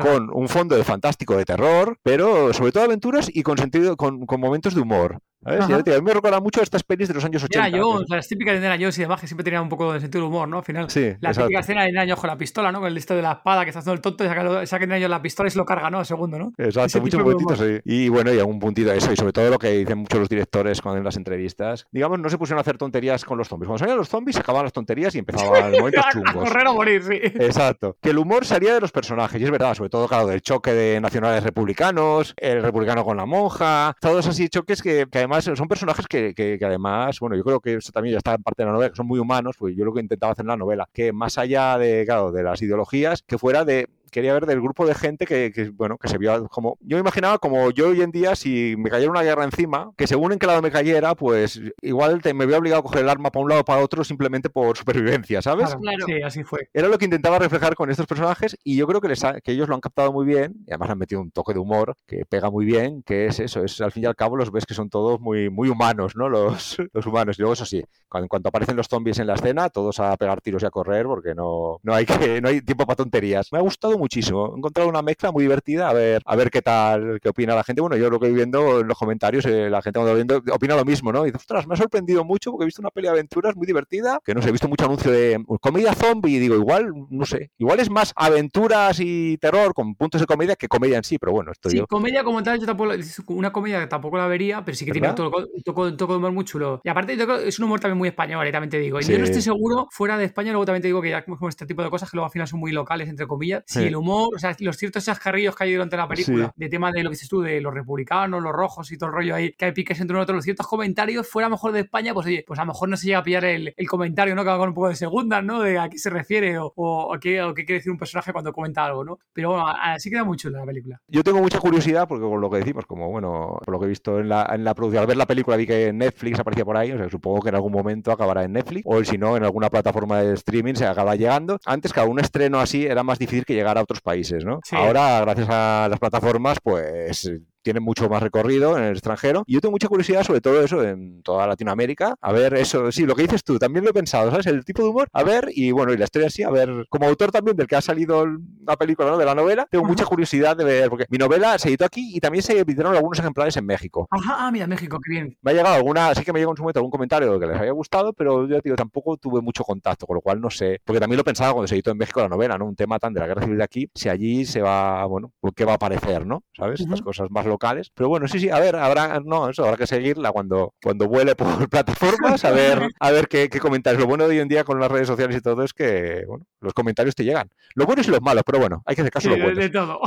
[0.00, 4.26] con un fondo de fantástico de terror, pero sobre todo aventuras y con sentido, con,
[4.26, 5.20] con momentos de humor.
[5.42, 7.68] A, mí me recuerda mucho a estas pelis de los años 80.
[7.68, 10.00] Indiana Jones, las típicas de Indiana Jones y demás, que siempre tenían un poco de
[10.00, 10.58] sentido de humor, ¿no?
[10.58, 12.80] Al final, sí, la típica escena de Indiana Jones con la pistola, ¿no?
[12.80, 15.00] Con el listo de la espada que está haciendo el tonto y saca, saca Indiana
[15.00, 15.98] Jones la pistola y se lo carga, ¿no?
[15.98, 16.52] Al segundo, ¿no?
[16.58, 17.80] Exacto, muchos momentitos, sí.
[17.86, 20.28] Y bueno, y algún puntito de eso, y sobre todo lo que dicen muchos los
[20.28, 21.86] directores cuando en las entrevistas.
[21.90, 23.68] Digamos, no se pusieron a hacer tonterías con los zombies.
[23.68, 26.30] Cuando salían los zombies, se acababan las tonterías y empezaban momentos chungos.
[26.30, 27.18] A correr o morir, sí.
[27.22, 27.96] Exacto.
[28.00, 30.72] Que el humor salía de los personajes, y es verdad, sobre todo, claro, del choque
[30.72, 35.68] de nacionales republicanos, el republicano con la monja, todos así choques que, que además son
[35.68, 38.72] personajes que, además, bueno, yo creo que eso también ya está en parte de la
[38.72, 41.12] novela, que son muy humanos, pues yo lo que intentaba hacer en la novela, que
[41.12, 44.94] más allá de, claro, de las ideologías, que fuera de quería ver del grupo de
[44.94, 46.76] gente que, bueno, que se vio como...
[46.80, 50.06] Yo me imaginaba como yo hoy en día, si me cayera una guerra encima, que
[50.06, 53.30] según en qué lado me cayera, pues igual me había obligado a coger el arma
[53.30, 55.74] para un lado o para otro simplemente por supervivencia, ¿sabes?
[55.74, 56.68] Claro, Sí, así fue.
[56.72, 59.68] Era lo que intentaba reflejar con estos personajes y yo creo que, les que ellos
[59.68, 62.50] lo han captado muy bien y además han metido un toque de humor que pega
[62.50, 64.90] muy bien, que es eso, es al fin y al cabo los ves que son
[64.90, 66.28] todos muy, muy humanos, ¿no?
[66.28, 67.38] Los, los humanos.
[67.38, 70.16] Y luego eso sí, cuando, en cuanto aparecen los zombies en la escena, todos a
[70.16, 73.52] pegar tiros y a correr porque no, no, hay, que, no hay tiempo para tonterías.
[73.52, 74.52] Me ha gustado muchísimo.
[74.54, 75.88] He encontrado una mezcla muy divertida.
[75.88, 77.80] A ver, a ver qué tal, qué opina la gente.
[77.80, 80.76] Bueno, yo lo que voy viendo en los comentarios, eh, la gente cuando viendo opina
[80.76, 81.22] lo mismo, ¿no?
[81.22, 83.66] Y dice, ostras, me ha sorprendido mucho porque he visto una peli de aventuras muy
[83.66, 86.92] divertida, que no sé, he visto mucho anuncio de mm, comedia zombie y digo, igual,
[87.10, 91.04] no sé, igual es más aventuras y terror con puntos de comedia que comedia en
[91.04, 92.92] sí, pero bueno, esto sí, comedia como tal, yo tampoco,
[93.28, 96.18] una comedia que tampoco la vería, pero sí que tiene un toque, un toque de
[96.18, 96.80] humor muy chulo.
[96.84, 99.00] Y aparte es un humor también muy español, y también te digo.
[99.00, 101.48] Y yo no estoy seguro, fuera de España, luego también te digo que ya como
[101.48, 103.96] este tipo de cosas que luego al final son muy locales, entre comillas, si el
[103.96, 107.10] humor, o sea, los ciertos chascarrillos que hay durante la película, de tema de lo
[107.10, 109.72] que dices tú, de los republicanos, los rojos y todo el rollo ahí, que hay
[109.72, 112.58] piques entre uno y otro, los ciertos comentarios, fuera mejor de España, pues oye, pues
[112.58, 114.44] a lo mejor no se llega a pillar el, comentario, ¿no?
[114.44, 115.60] Que va con un poco de segundas, ¿no?
[115.60, 118.84] De a qué se refiere o, a, qué, qué, quiere decir un personaje cuando comenta
[118.84, 119.18] algo, ¿no?
[119.32, 121.00] Pero bueno, así queda mucho en la película.
[121.08, 123.88] Yo tengo mucha curiosidad porque con lo que decimos, como bueno, por lo que he
[123.88, 126.76] visto en la, en la producción, al ver la película vi que Netflix aparecía por
[126.76, 129.44] ahí, o sea, supongo que en algún momento acabará en Netflix, o si no, en
[129.44, 131.58] alguna plataforma de streaming se acaba llegando.
[131.64, 134.60] Antes, cada un estreno así era más difícil que llegar a otros países, ¿no?
[134.72, 137.30] Ahora, gracias a las plataformas, pues
[137.62, 139.44] tienen mucho más recorrido en el extranjero.
[139.46, 142.14] Y yo tengo mucha curiosidad sobre todo eso en toda Latinoamérica.
[142.20, 144.46] A ver, eso, sí, lo que dices tú, también lo he pensado, ¿sabes?
[144.46, 145.08] El tipo de humor.
[145.12, 147.76] A ver, y bueno, y la historia así, a ver, como autor también del que
[147.76, 148.26] ha salido
[148.66, 149.18] la película, ¿no?
[149.18, 152.20] De la novela, tengo mucha curiosidad de ver, porque mi novela se editó aquí y
[152.20, 154.08] también se editaron algunos ejemplares en México.
[154.10, 155.38] Ajá, ah, mira, México, qué bien.
[155.42, 157.56] Me ha llegado alguna, sí que me llegó en su momento algún comentario que les
[157.56, 161.00] había gustado, pero yo digo, tampoco tuve mucho contacto, con lo cual no sé, porque
[161.00, 162.66] también lo pensaba cuando se editó en México la novela, ¿no?
[162.66, 165.64] Un tema tan de la guerra civil de aquí, si allí se va, bueno, ¿qué
[165.64, 166.44] va a aparecer, ¿no?
[166.56, 166.80] ¿Sabes?
[166.80, 167.90] Estas cosas más locales.
[167.94, 171.34] Pero bueno, sí, sí, a ver, habrá, no, eso, habrá que seguirla cuando, cuando vuele
[171.34, 174.00] por plataformas, a ver, a ver qué, qué, comentarios.
[174.00, 176.46] Lo bueno de hoy en día con las redes sociales y todo es que, bueno,
[176.60, 177.50] los comentarios te llegan.
[177.74, 179.58] Los buenos y los malos, pero bueno, hay que hacer caso a los buenos.
[179.58, 180.00] De, todo.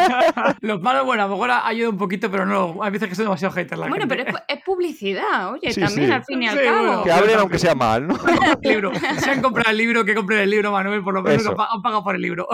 [0.60, 3.24] los malos, bueno, a lo mejor ayuda un poquito, pero no, hay veces que soy
[3.24, 7.04] demasiado hater la Bueno, pero es, publicidad, oye, también al fin y al cabo.
[7.04, 8.18] Que hablen aunque sea mal, ¿no?
[8.62, 8.92] libro.
[8.94, 12.02] Si han comprado el libro, que compren el libro, Manuel, por lo menos han pagado
[12.02, 12.48] por el libro.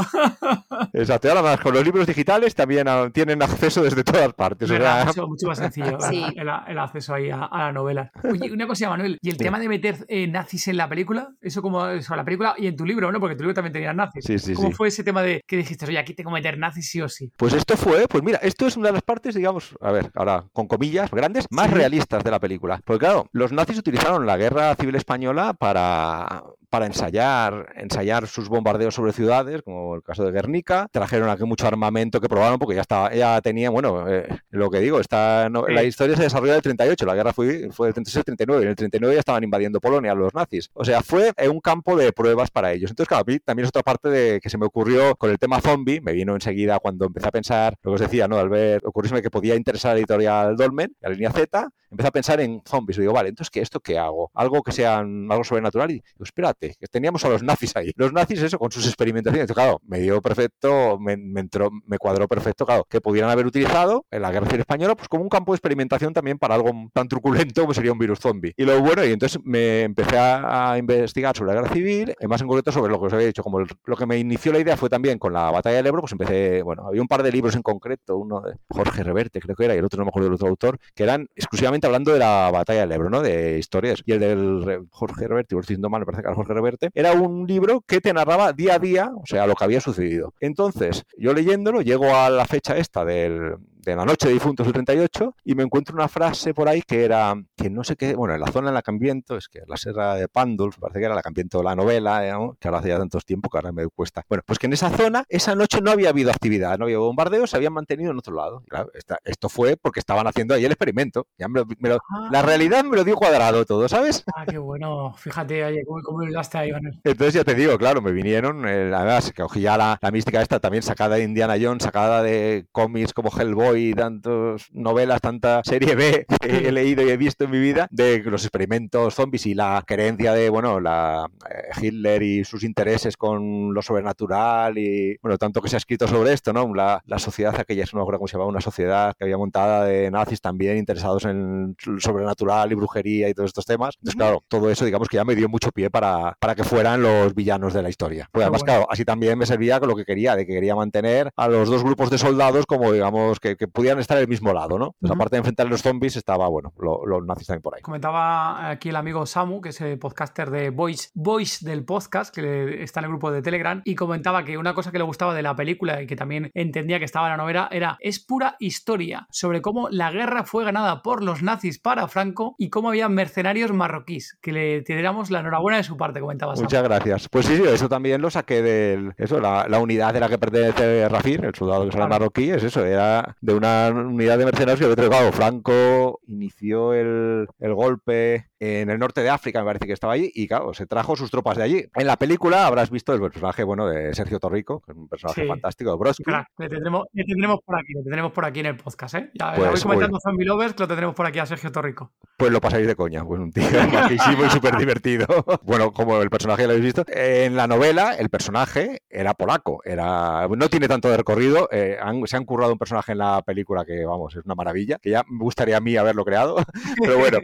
[0.92, 4.70] Exacto, y además con los libros digitales también ah, tienen acceso desde todas partes.
[4.70, 5.98] O sea, mucho más sencillo
[6.36, 8.10] el, acceso ahí a, la novela.
[8.22, 11.30] Oye, una cosa, Manuel, ¿y el tema de meter eh, nazis en la película?
[11.40, 13.20] Eso como eso, la película y en tu libro, ¿no?
[13.20, 14.24] Porque tu libro también tenía nazis.
[14.24, 16.88] Sí, sí, ¿Cómo fue ese tema de que dijiste, oye, aquí tengo que meter nazis
[16.88, 17.30] sí o sí?
[17.36, 20.44] Pues esto fue, pues mira, esto es una de las partes, digamos, a ver, ahora
[20.52, 22.80] con comillas grandes, más realistas de la película.
[22.84, 28.94] Porque claro, los nazis utilizaron la guerra civil española para, para ensayar, ensayar sus bombardeos
[28.94, 30.88] sobre ciudades, como el caso de Guernica.
[30.90, 34.80] Trajeron aquí mucho armamento que probaron porque ya estaba, ya tenían, bueno, eh, lo que
[34.80, 38.24] digo, está, la historia se desarrolla del 38, la guerra fue, fue del 36 al
[38.24, 40.70] 39, y en el 39 ya estaban invadiendo Polonia los nazis.
[40.74, 42.90] O sea, fue un campo de pruebas para ellos.
[42.90, 45.38] Entonces, claro, a mí también es otra parte de que se me ocurrió con el
[45.38, 48.38] tema zombie, me vino enseguida cuando empecé a pensar, lo que os decía, ¿no?
[48.38, 52.08] Al ver, ocurrirme que podía interesar a la editorial Dolmen, a la línea Z, empecé
[52.08, 52.98] a pensar en zombies.
[52.98, 54.30] Y digo, vale, entonces, ¿qué esto qué hago?
[54.34, 55.90] Algo que sea algo sobrenatural.
[55.90, 56.53] Y digo, espérate,
[56.90, 57.92] Teníamos a los nazis ahí.
[57.96, 59.50] Los nazis, eso, con sus experimentaciones.
[59.52, 64.22] Claro, me dio perfecto, me, entró, me cuadró perfecto, claro, que pudieran haber utilizado en
[64.22, 67.62] la Guerra Civil Española, pues como un campo de experimentación también para algo tan truculento
[67.62, 68.52] como sería un virus zombie.
[68.56, 72.48] Y lo bueno, y entonces me empecé a, investigar sobre la Guerra Civil, más en
[72.48, 74.88] concreto sobre lo que os había dicho, como lo que me inició la idea fue
[74.88, 77.62] también con la batalla del Ebro, pues empecé, bueno, había un par de libros en
[77.62, 80.34] concreto, uno de Jorge Reverte, creo que era, y el otro no me acuerdo del
[80.34, 83.22] otro autor, que eran exclusivamente hablando de la batalla del Ebro, ¿no?
[83.22, 84.02] De historias.
[84.06, 87.12] Y el del Jorge Reverte, lo estoy diciendo mal, me parece que era Reverte, era
[87.12, 90.34] un libro que te narraba día a día, o sea, lo que había sucedido.
[90.40, 94.72] Entonces, yo leyéndolo, llego a la fecha esta del, de la noche de difuntos del
[94.72, 98.34] 38 y me encuentro una frase por ahí que era, que no sé qué, bueno,
[98.34, 101.06] en la zona en la que ambiento, es que la serra de Pandulf, parece que
[101.06, 102.20] era la que ambiento la novela,
[102.58, 104.24] que ahora hace ya tantos tiempo que ahora me cuesta.
[104.28, 107.50] Bueno, pues que en esa zona, esa noche no había habido actividad, no había bombardeos,
[107.50, 108.62] se habían mantenido en otro lado.
[108.68, 108.90] Claro,
[109.24, 111.26] esto fue porque estaban haciendo ahí el experimento.
[111.38, 111.98] Ya me lo,
[112.30, 112.42] la ah.
[112.42, 114.24] realidad me lo dio cuadrado todo, ¿sabes?
[114.34, 115.14] Ah, qué bueno.
[115.16, 116.70] Fíjate, oye, cómo, cómo llegaste ahí,
[117.04, 120.40] Entonces ya te digo, claro, me vinieron, eh, además, que cogí ya la, la mística
[120.40, 125.62] esta también sacada de Indiana Jones, sacada de cómics como Hellboy y tantas novelas, tanta
[125.64, 129.46] serie B que he leído y he visto en mi vida de los experimentos zombies
[129.46, 135.16] y la creencia de, bueno, la eh, Hitler y sus intereses con lo sobrenatural y,
[135.22, 136.74] bueno, tanto que se ha escrito sobre esto, ¿no?
[136.74, 139.84] La, la sociedad aquella, no me acuerdo cómo se llamaba, una sociedad que había montada
[139.84, 143.94] de nazis también interesados en sobrenatural y brujería y todos estos temas.
[143.96, 147.02] Entonces, claro, todo eso, digamos que ya me dio mucho pie para, para que fueran
[147.02, 148.28] los villanos de la historia.
[148.32, 151.30] Pues además, claro, así también me servía con lo que quería, de que quería mantener
[151.36, 154.52] a los dos grupos de soldados como, digamos, que, que pudieran estar en el mismo
[154.52, 154.94] lado, ¿no?
[154.94, 157.82] Entonces, aparte de enfrentar a los zombies, estaba, bueno, los nazis también por ahí.
[157.82, 162.82] Comentaba aquí el amigo Samu, que es el podcaster de Voice, Voice del podcast, que
[162.82, 165.42] está en el grupo de Telegram, y comentaba que una cosa que le gustaba de
[165.42, 169.26] la película y que también entendía que estaba en la novela era es pura historia
[169.30, 173.72] sobre cómo la guerra fue ganada por los nazis para Franco y cómo había mercenarios
[173.72, 177.28] marroquíes, que le tiramos la enhorabuena de su parte, comentaba Muchas gracias.
[177.28, 181.08] Pues sí, sí, eso también lo saqué de eso, la, unidad de la que pertenece
[181.08, 184.96] Rafir, el soldado que marroquí, es eso, era de una unidad de mercenarios que había
[185.32, 190.30] Franco inició el, el golpe en el norte de África, me parece que estaba allí,
[190.34, 191.84] y claro, se trajo sus tropas de allí.
[191.94, 195.46] En la película habrás visto el personaje, bueno, de Sergio Torrico, que es un personaje
[195.46, 196.24] fantástico, de Brodsky.
[196.58, 199.30] le, tendremos, por aquí, le tendremos por aquí en el podcast, ¿eh?
[199.34, 202.12] Ya pues, voy comentando Zombie Lovers, que lo tendremos por aquí a Sergio Torrico.
[202.36, 205.26] Pues lo pasáis de coña, pues un tío majísimo y súper divertido.
[205.62, 210.48] bueno, como el personaje lo habéis visto, en la novela el personaje era polaco, era
[210.48, 214.04] no tiene tanto de recorrido, eh, se han currado un personaje en la película que,
[214.04, 216.56] vamos, es una maravilla, que ya me gustaría a mí haberlo creado,
[217.00, 217.38] pero bueno,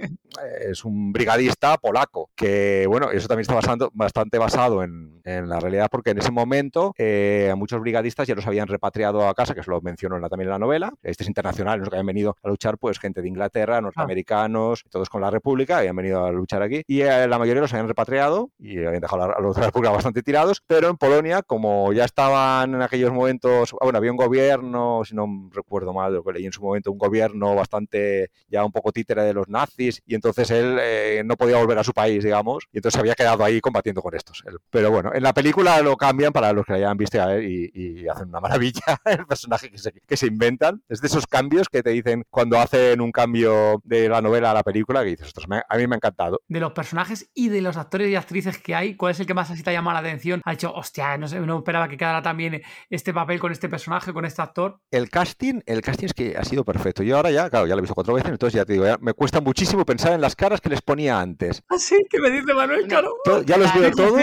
[0.61, 5.61] es un brigadista polaco, que bueno, eso también está basando, bastante basado en, en, la
[5.61, 9.55] realidad porque en ese momento eh, a muchos brigadistas ya los habían repatriado a casa,
[9.55, 11.97] que se lo menciono en la, también en la novela, este es internacional, los que
[11.97, 16.25] habían venido a luchar, pues gente de Inglaterra, norteamericanos, todos con la República, habían venido
[16.25, 19.55] a luchar aquí y eh, la mayoría los habían repatriado y habían dejado a los
[19.55, 23.99] de la República bastante tirados, pero en Polonia, como ya estaban en aquellos momentos, bueno,
[23.99, 27.55] había un gobierno, si no recuerdo mal lo que leí en su momento, un gobierno
[27.55, 31.79] bastante ya un poco títere de los nazis y entonces él eh, no podía volver
[31.79, 34.43] a su país, digamos, y entonces había quedado ahí combatiendo con estos.
[34.71, 38.29] Pero bueno, en la película lo cambian para los que hayan visto y, y hacen
[38.29, 40.83] una maravilla el personaje que se, que se, inventan.
[40.89, 44.55] Es de esos cambios que te dicen cuando hacen un cambio de la novela a
[44.55, 45.33] la película, que dices,
[45.69, 46.41] a mí me ha encantado.
[46.49, 49.35] De los personajes y de los actores y actrices que hay, ¿cuál es el que
[49.35, 50.41] más así te llama la atención?
[50.45, 54.13] Ha dicho, hostia, no, sé, no esperaba que quedara también este papel con este personaje,
[54.13, 54.81] con este actor.
[54.91, 57.03] El casting, el casting es que ha sido perfecto.
[57.03, 59.13] Yo ahora ya, claro, ya lo he visto cuatro veces, entonces ya te digo, me
[59.13, 61.63] cuesta muchísimo pensar en las caras que les ponía antes.
[61.69, 61.97] ¿Ah, sí?
[62.09, 63.15] ¿Qué me dice Manuel Caro?
[63.47, 64.23] Ya los veo todos,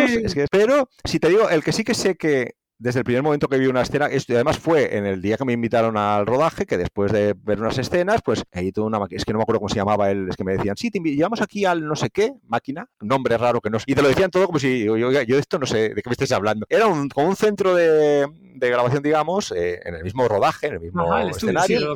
[0.52, 3.58] pero si te digo, el que sí que sé que desde el primer momento que
[3.58, 6.66] vi una escena, esto, y además fue en el día que me invitaron al rodaje,
[6.66, 9.44] que después de ver unas escenas, pues ahí tuve una máquina, es que no me
[9.44, 11.96] acuerdo cómo se llamaba él, es que me decían, sí, te llevamos aquí al no
[11.96, 14.84] sé qué, máquina, nombre raro que no sé, y te lo decían todo como si,
[14.84, 16.66] yo, yo, yo esto no sé de qué me estés hablando.
[16.70, 20.74] Era un, como un centro de, de grabación, digamos, eh, en el mismo rodaje, en
[20.74, 21.96] el mismo escenario,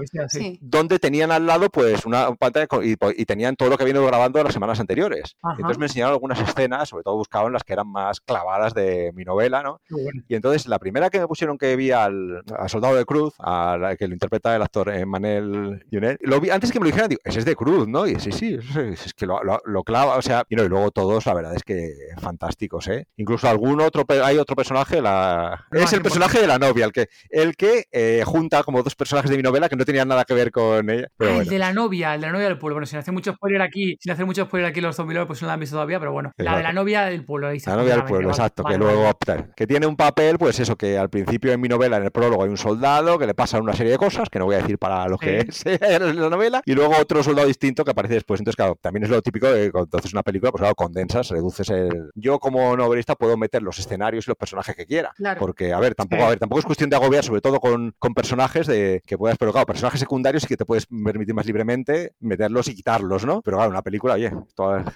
[0.61, 4.43] donde tenían al lado pues una pantalla y, y, tenían todo lo que vino grabando
[4.43, 5.35] las semanas anteriores.
[5.57, 9.23] Entonces me enseñaron algunas escenas, sobre todo buscaban las que eran más clavadas de mi
[9.23, 9.81] novela, ¿no?
[10.27, 14.07] Y entonces la primera que me pusieron que vi al, Soldado de Cruz, a que
[14.07, 17.21] lo interpreta el actor eh, Manel Junel, lo vi antes que me lo dijeran, digo,
[17.25, 18.07] ese es de Cruz, ¿no?
[18.07, 21.25] Y sí, sí, es, que lo, lo, clava, o sea, y, no, y luego todos,
[21.25, 23.05] la verdad es que fantásticos, ¿eh?
[23.17, 27.10] Incluso algún otro, hay otro personaje, la, es el personaje de la novia, el que,
[27.29, 30.34] el que eh, junta como dos personajes de mi novela que no tenían nada que
[30.34, 31.07] ver con ella.
[31.19, 32.75] Ah, el de la novia, el de la novia del pueblo.
[32.75, 35.47] Bueno, sin hacer mucho spoiler aquí, sin hacer mucho spoiler aquí los zombies, pues no
[35.47, 36.31] la han visto todavía, pero bueno.
[36.38, 37.51] La de la novia del pueblo.
[37.51, 39.12] la novia del pueblo, exacto, que luego
[39.55, 42.43] que tiene un papel, pues eso, que al principio en mi novela, en el prólogo,
[42.43, 44.78] hay un soldado que le pasan una serie de cosas, que no voy a decir
[44.78, 48.39] para lo que es la novela, y luego otro soldado distinto que aparece después.
[48.39, 51.70] Entonces, claro, también es lo típico de cuando haces una película, pues claro, condensas, reduces
[51.70, 52.12] el...
[52.16, 55.14] Yo como novelista puedo meter los escenarios y los personajes que quiera.
[55.39, 58.14] Porque, a ver, tampoco, a ver, tampoco es cuestión de agobiar, sobre todo con, con
[58.14, 62.14] personajes de que puedas, pero claro, personajes secundarios y que te puedes permitir más libremente
[62.20, 63.41] meterlos y quitarlos, ¿no?
[63.41, 64.32] Pero claro, una película, oye,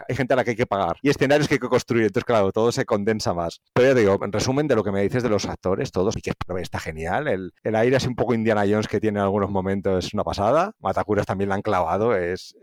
[0.07, 2.26] hay gente a la que hay que pagar y escenarios que hay que construir, entonces
[2.26, 3.61] claro, todo se condensa más.
[3.74, 6.22] Pero ya digo, en resumen de lo que me dices de los actores, todos, y
[6.22, 6.32] que
[6.62, 10.06] está genial, el, el aire es un poco Indiana Jones que tiene en algunos momentos
[10.06, 12.56] es una pasada, Matacuras también la han clavado, es,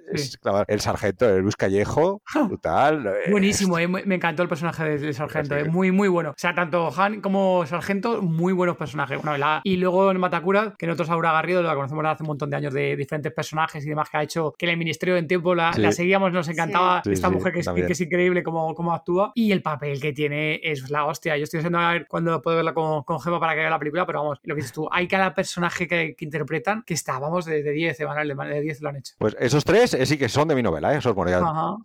[0.68, 3.12] el sargento, el Luis Callejo, brutal.
[3.30, 6.30] Buenísimo, eh, me encantó el personaje del sargento, es muy, muy bueno.
[6.30, 9.20] O sea, tanto Han como sargento, muy buenos personajes.
[9.64, 12.74] y luego en Matacura, que nosotros Aura Garrido la conocemos hace un montón de años
[12.74, 15.72] de diferentes personajes y demás que ha hecho, que en el Ministerio en Tiempo la,
[15.92, 20.12] seguíamos, nos encantaba esta mujer que es, increíble cómo, cómo, actúa y el papel que
[20.12, 21.36] tiene es la hostia.
[21.36, 23.78] Yo estoy haciendo a ver cuando puedo verla con, con Gemma para que vea la
[23.78, 27.44] película, pero vamos, lo que dices tú, hay cada personaje que, interpretan que está, vamos,
[27.44, 29.14] de, 10, de 10 lo han hecho.
[29.18, 30.98] Pues esos tres eh, sí que son de mi novela, ¿eh?
[30.98, 31.14] esos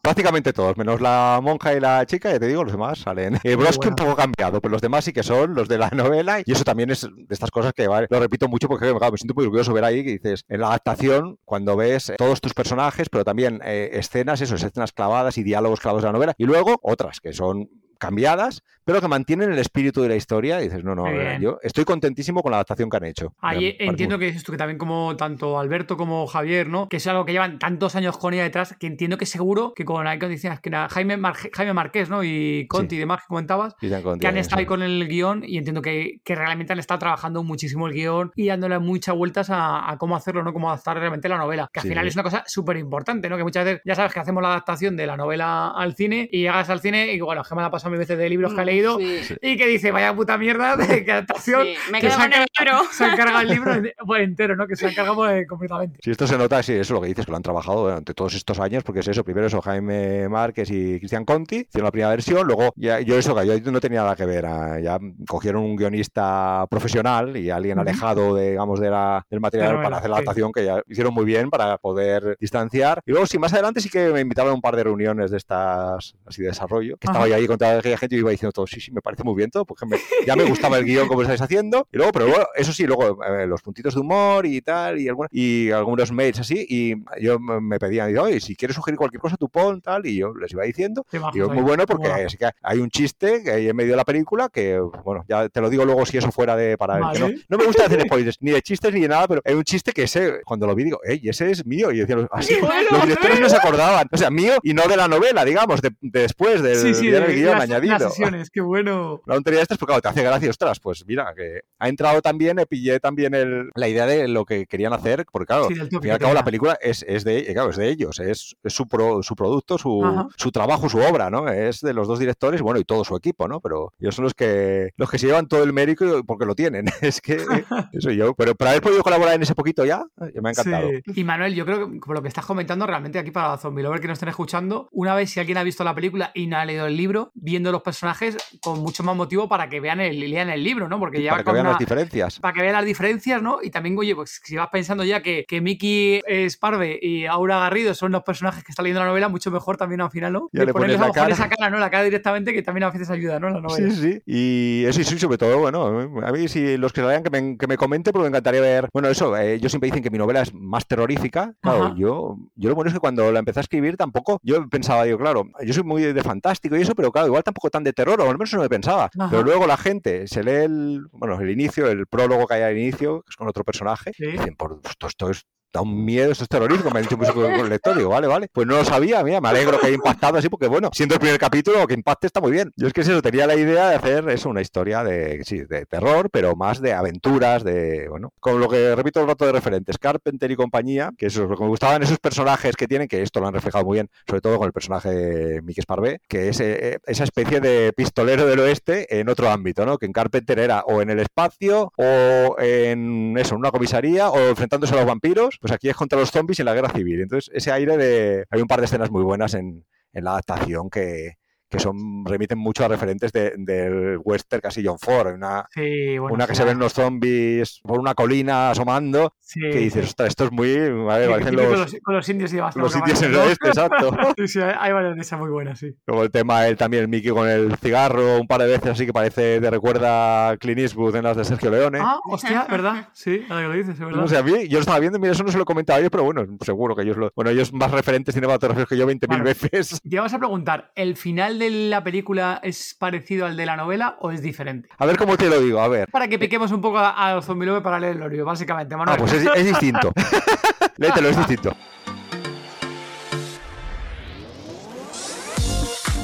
[0.02, 3.40] Prácticamente todos, menos la monja y la chica, ya te digo, los demás salen.
[3.44, 6.42] Eh, Broski un poco cambiado, pero los demás sí que son los de la novela
[6.44, 9.34] y eso también es de estas cosas que vale, lo repito mucho porque me siento
[9.34, 13.24] muy orgulloso ver ahí que dices, en la adaptación, cuando ves todos tus personajes, pero
[13.24, 17.20] también eh, escenas, eso, escenas clavadas y diálogos clavados de la novela, y luego otras
[17.20, 20.62] que son cambiadas, pero que mantienen el espíritu de la historia.
[20.62, 21.06] Y dices, no, no,
[21.40, 23.34] yo estoy contentísimo con la adaptación que han hecho.
[23.42, 26.88] Ahí entiendo que dices tú que también como tanto Alberto como Javier, ¿no?
[26.88, 29.84] Que es algo que llevan tantos años con ella detrás, que entiendo que seguro que
[29.84, 31.20] con hay condiciones que Jaime,
[31.54, 32.24] Jaime Marqués, ¿no?
[32.24, 35.82] Y Conti y demás que comentabas, que han estado ahí con el guion y entiendo
[35.82, 40.16] que, que, realmente han estado trabajando muchísimo el guion y dándole muchas vueltas a, cómo
[40.16, 40.54] hacerlo, ¿no?
[40.54, 41.70] Cómo adaptar realmente la novela.
[41.74, 43.38] Que al final es una cosa súper importante, ¿no?
[43.38, 46.42] Que muchas veces ya sabes que hacemos la adaptación de la novela al cine y
[46.42, 48.68] llegas al cine y bueno, Gemma la pasado mil veces de libros que ha mm,
[48.68, 51.68] leído y que dice, vaya puta mierda de que adaptación.
[51.92, 52.84] me quedo con el libro.
[52.92, 53.74] Se ha encargado el libro
[54.18, 54.68] entero, ¿no?
[54.68, 56.00] Que se ha encargado completamente.
[56.04, 58.14] Si esto se nota, sí, eso es lo que dices, que lo han trabajado durante
[58.14, 61.92] todos estos años, porque es eso, primero eso, Jaime Márquez y Cristian Conti, hicieron la
[61.92, 65.00] primera versión, luego ya, yo eso, que yo no tenía nada que ver, ah, ya
[65.28, 70.10] cogieron un guionista profesional y alguien alejado, de, digamos, de la, del material para hacer
[70.10, 73.02] la adaptación, que ya hicieron muy bien para poder distanciar.
[73.06, 75.38] Y luego, sí, más adelante sí que me invitaban a un par de reuniones de
[75.38, 78.68] estas, así de desarrollo, que estaba yo ahí con toda aquella gente iba diciendo todo,
[78.68, 79.86] sí, sí, me parece muy bien todo, porque
[80.26, 81.88] ya me gustaba el guion como estáis haciendo.
[81.92, 85.10] Y luego, pero bueno, eso sí, luego eh, los puntitos de humor y tal, y,
[85.32, 89.50] y algunos mails así, y yo me pedían, oye, si quieres sugerir cualquier cosa, tú
[89.50, 91.06] pon, tal, y yo les iba diciendo.
[91.12, 94.06] Y yo, muy bueno, porque que hay un chiste que hay en medio de la
[94.06, 97.58] película que, bueno, ya te lo digo luego si eso fuera de para no, no,
[97.58, 100.04] me gusta hacer spoilers, ni de chistes ni de nada, pero hay un chiste que
[100.04, 101.92] ese, cuando lo vi, digo, ey, ese es mío.
[101.92, 102.56] Y decían, así,
[102.92, 104.08] los directores no se acordaban.
[104.12, 107.58] O sea, mío y no de la novela, digamos, de, después del, sí, sí, guion
[107.72, 108.12] añadido.
[108.52, 109.22] qué bueno.
[109.26, 112.58] La tontería esta es porque te hace gracia, ostras, pues mira, que ha entrado también,
[112.70, 116.10] pillé también el, la idea de lo que querían hacer, porque claro, al fin y
[116.10, 118.86] al cabo la película es, es, de, claro, es de ellos, es, es su,
[119.22, 121.50] su producto, su, su, trabajo, su obra, ¿no?
[121.50, 123.60] Es de los dos directores, bueno, y todo su equipo, ¿no?
[123.60, 126.86] Pero ellos son los que, los que se llevan todo el mérito porque lo tienen.
[127.02, 127.38] es que
[127.94, 130.06] eso yo, pero para haber podido colaborar en ese poquito ya,
[130.42, 130.90] me ha encantado.
[131.06, 134.02] Y Manuel, yo creo que como lo que estás comentando, realmente aquí para Zombie Lover
[134.02, 136.66] que nos estén escuchando, una vez si alguien ha visto la película y no ha
[136.66, 140.50] leído el libro, viendo los personajes con mucho más motivo para que vean el, lean
[140.50, 141.00] el libro, ¿no?
[141.00, 142.40] Porque ya para que vean las diferencias.
[142.40, 143.60] Para que vean las diferencias, ¿no?
[143.64, 147.96] Y también, oye, pues si vas pensando ya que, que Mickey Sparve y Aura Garrido
[147.96, 150.50] son los personajes que están leyendo la novela, mucho mejor también al final, ¿no?
[150.54, 151.80] Ya le ponerles a lo esa cara, ¿no?
[151.80, 153.50] La cara directamente, que también a veces ayuda, ¿no?
[153.50, 153.90] La novela.
[153.90, 154.22] Sí, sí.
[154.26, 157.68] Y eso sí, sobre todo, bueno, a mí si los que se que me, que
[157.68, 158.90] me comenten, porque me encantaría ver.
[158.94, 161.54] Bueno, eso, eh, ellos siempre dicen que mi novela es más terrorífica.
[161.62, 165.08] Claro, yo, yo lo bueno es que cuando la empecé a escribir tampoco, yo pensaba,
[165.08, 167.94] yo, claro, yo soy muy de fantástico y eso, pero claro, igual tampoco tan de
[167.94, 169.10] terror, o al menos no me pensaba.
[169.30, 172.78] Pero luego la gente se lee el, bueno, el inicio, el prólogo que hay al
[172.78, 175.44] inicio, que es con otro personaje, y dicen, por esto, esto es
[175.78, 178.28] da un miedo, esto es terrorismo, me ha dicho mucho con el lector, digo, vale,
[178.28, 181.16] vale, pues no lo sabía, mira, me alegro que haya impactado así, porque bueno, siendo
[181.16, 182.74] el primer capítulo, que impacte está muy bien.
[182.76, 185.86] Yo es que eso, tenía la idea de hacer eso, una historia de, sí, de
[185.86, 189.98] terror, pero más de aventuras, de, bueno, con lo que repito el rato de referentes,
[189.98, 193.40] Carpenter y compañía, que eso, lo que me gustaban esos personajes que tienen, que esto
[193.40, 196.60] lo han reflejado muy bien, sobre todo con el personaje de Mickey Sparvé, que es
[196.60, 199.98] eh, esa especie de pistolero del oeste en otro ámbito, ¿no?
[199.98, 204.40] Que en Carpenter era o en el espacio, o en eso, en una comisaría, o
[204.40, 207.20] enfrentándose a los vampiros, pues aquí es contra los zombies en la guerra civil.
[207.22, 208.46] Entonces, ese aire de...
[208.50, 211.34] Hay un par de escenas muy buenas en, la adaptación que,
[211.70, 215.34] que son remiten mucho a referentes de- del western casi John Ford.
[215.36, 216.34] Una, Sí, bueno.
[216.36, 220.30] una que sí, se ven los zombies por una colina asomando, sí, que dices, ostras,
[220.30, 220.74] esto es muy...
[220.76, 222.76] A ver, parecen los, los, con los indios y demás.
[222.76, 224.12] los sitios en el oeste, exacto.
[224.38, 225.96] Sí, sí, hay, varias de esas muy buenas, sí.
[226.06, 229.06] Luego el tema, él también, el Mickey con el cigarro, un par de veces así
[229.06, 232.00] que parece, te recuerda a Clint Eastwood en las de Sergio Leone.
[232.02, 233.10] Ah, hostia, ¿verdad?
[233.14, 234.22] Sí, ahora que lo dices, es verdad.
[234.22, 235.98] No sé, a mí, yo lo estaba viendo, mira, eso no se lo he comentado
[235.98, 237.32] a ellos, pero bueno, seguro que ellos lo.
[237.36, 239.44] Bueno, ellos más referentes cinematográficos que yo 20.000 Claro.
[239.44, 240.00] veces.
[240.08, 244.18] Te vamos a preguntar, ¿el final de la película es parecido al de la novela
[244.20, 244.90] o es diferente?
[244.98, 246.10] A ver cómo te lo digo, a ver.
[246.10, 249.16] Para que piquemos un poco a, los zombie Lover para leer el Lorio, básicamente, Manuel.
[249.16, 250.12] Ah, pues es, es distinto.
[250.98, 251.76] Léetelo, es distinto.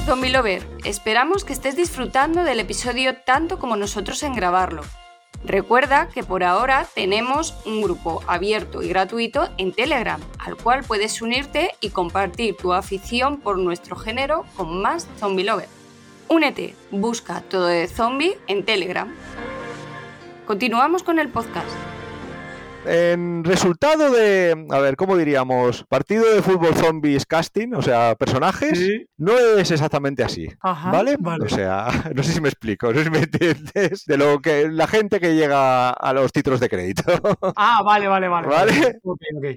[0.06, 4.82] Zombie Lover, esperamos que estés disfrutando del episodio tanto como nosotros en grabarlo.
[5.44, 11.20] Recuerda que por ahora tenemos un grupo abierto y gratuito en Telegram, al cual puedes
[11.20, 15.68] unirte y compartir tu afición por nuestro género con más Zombie Lover.
[16.28, 19.14] Únete, busca todo de zombie en Telegram.
[20.46, 21.93] Continuamos con el podcast.
[22.86, 25.84] En resultado de, a ver, ¿cómo diríamos?
[25.88, 29.06] Partido de fútbol zombies casting, o sea, personajes, Sí.
[29.16, 30.48] no es exactamente así.
[30.60, 31.16] Ajá, ¿Vale?
[31.18, 31.44] vale.
[31.44, 34.68] O sea, no sé si me explico, no sé si me entiendes de lo que
[34.68, 37.02] la gente que llega a los títulos de crédito.
[37.56, 38.48] Ah, vale, vale, vale.
[38.48, 38.98] Vale.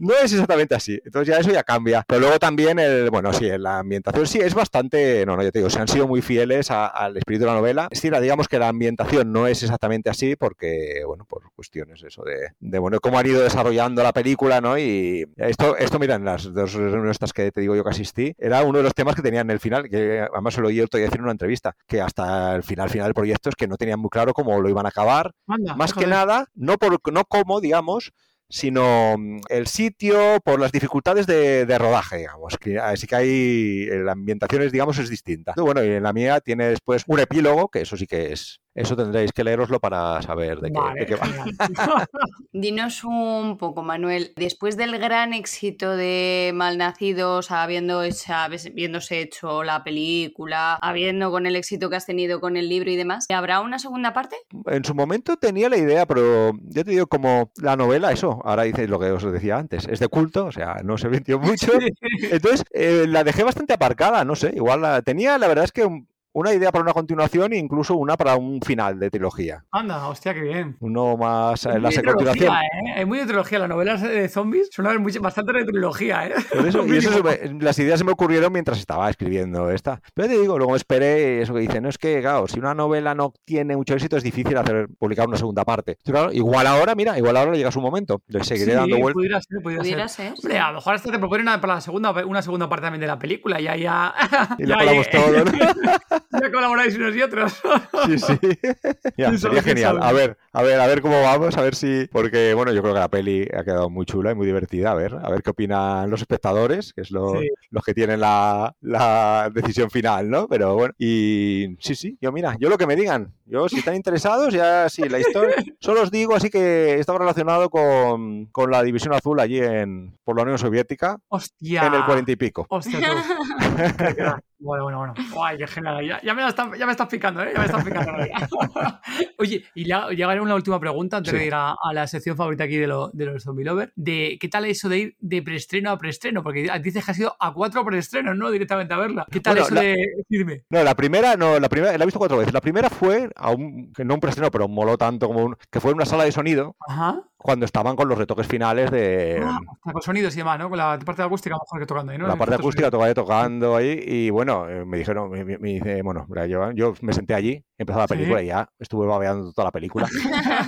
[0.02, 1.00] No es exactamente así.
[1.04, 2.04] Entonces ya eso ya cambia.
[2.08, 5.60] Pero luego también el, bueno, sí, la ambientación sí es bastante, no, no, ya te
[5.60, 7.88] digo, se han sido muy fieles a- al espíritu de la novela.
[7.92, 12.24] Es decir, digamos que la ambientación no es exactamente así porque, bueno, por cuestiones eso
[12.24, 14.78] de, de bueno, cómo han ido desarrollando la película, ¿no?
[14.78, 18.34] Y esto, esto mira, en las dos reuniones estas que te digo yo que asistí,
[18.38, 20.80] era uno de los temas que tenían en el final, que además se lo oí
[20.82, 23.68] otro día decir en una entrevista, que hasta el final, final del proyecto es que
[23.68, 27.00] no tenían muy claro cómo lo iban a acabar Anda, más que nada, no, por,
[27.12, 28.12] no como, digamos,
[28.50, 32.58] sino mm, el sitio por las dificultades de, de rodaje, digamos.
[32.58, 35.54] Que, así que hay, la ambientación es, digamos, es distinta.
[35.58, 38.96] Bueno, y en la mía tiene después un epílogo, que eso sí que es, eso
[38.96, 41.28] tendréis que leeroslo para saber de qué, Vale, de qué va.
[42.54, 49.84] Dinos un poco, Manuel, después del gran éxito de Malnacidos, habiendo hecha- habiéndose hecho la
[49.84, 53.80] película, habiendo con el éxito que has tenido con el libro y demás, ¿habrá una
[53.80, 54.38] segunda parte?
[54.68, 58.64] En su momento tenía la idea, pero ya te digo, como la novela, eso, ahora
[58.64, 61.72] dice lo que os decía antes, es de culto, o sea, no se vendió mucho.
[62.32, 65.86] Entonces, eh, la dejé bastante aparcada, no sé, igual la tenía, la verdad es que
[65.86, 66.08] un-
[66.40, 69.64] una idea para una continuación e incluso una para un final de trilogía.
[69.72, 70.78] Anda, hostia, qué bien.
[70.80, 72.34] Uno más en la muy de continuación.
[72.54, 73.02] trilogía, ¿eh?
[73.02, 73.60] Es muy de trilogía.
[73.60, 74.70] Las novelas de zombies
[75.00, 76.34] mucho- bastante de trilogía, ¿eh?
[76.54, 80.00] Por eso- y eso me- las ideas se me ocurrieron mientras estaba escribiendo esta.
[80.14, 83.16] Pero te digo, luego esperé eso que dicen, no es que, claro, si una novela
[83.16, 85.98] no tiene mucho éxito es difícil hacer publicar una segunda parte.
[86.04, 88.22] Claro, igual ahora, mira, igual ahora le llega su momento.
[88.28, 89.14] Le seguiré Sí, dando vueltas.
[89.16, 90.26] Pudiera ser, pudiera, Pudiera ser.
[90.28, 90.36] ser.
[90.44, 93.02] Hombre, a lo mejor hasta te proponen una, para la segunda, una segunda parte también
[93.02, 93.60] de la película.
[93.60, 94.14] Ya, ya.
[94.60, 96.18] Y le ya, colamos ya- todo, ¿no?
[96.32, 97.62] ya colaboráis unos y otros.
[98.06, 98.34] Sí, sí.
[99.18, 100.00] Ya, sería genial.
[100.02, 102.08] A ver, a ver, a ver cómo vamos, a ver si.
[102.12, 104.92] Porque, bueno, yo creo que la peli ha quedado muy chula y muy divertida.
[104.92, 107.50] A ver, a ver qué opinan los espectadores, que es lo- Sí.
[107.72, 110.48] los que tienen la, la decisión final, ¿no?
[110.48, 113.34] Pero bueno, y sí, sí, yo mira, yo lo que me digan.
[113.46, 115.56] Yo, si están interesados, ya sí, la historia.
[115.80, 120.36] Solo os digo, así que estaba relacionado con, con la División Azul allí en por
[120.36, 121.88] la Unión Soviética Hostia.
[121.88, 122.66] en el cuarenta y pico.
[122.70, 123.00] Hostia.
[124.60, 125.14] Bueno, bueno, bueno.
[125.34, 126.20] Guay, qué genial.
[126.24, 127.52] Ya, me, la están- ya me estás picando, ¿eh?
[127.54, 128.12] Ya me estás picando.
[129.38, 131.38] Oye, y ya llegaré a una última pregunta antes Sí.
[131.40, 133.92] de ir a, a la sección favorita aquí de, lo- de los Zombie Lover.
[133.96, 136.42] De, ¿Qué tal eso de ir de preestreno a preestreno?
[136.44, 138.50] Porque dices que has ido a cuatro preestrenos, ¿no?
[138.52, 139.26] Directamente a verla.
[139.30, 140.64] ¿Qué tal Bueno, eso la- de decirme?
[140.70, 142.54] No, la primera, no, la primera, la he visto cuatro veces.
[142.54, 145.92] La primera fue a un, no un preestreno, pero moló tanto como un, que fue
[145.92, 147.22] en una sala de sonido Ajá.
[147.40, 150.70] Cuando estaban con los retoques finales de Ah, hostia, con sonidos y demás, ¿no?
[150.70, 152.28] Con la parte acústica mejor que tocando ahí, ¿no?
[152.28, 156.72] la parte acústica, tocaba tocando ahí y bueno, eh, me dijeron, me, dice, bueno, yo,
[156.72, 158.16] yo me senté allí, empezó la Sí.
[158.16, 160.08] película y ya estuve babeando toda la película.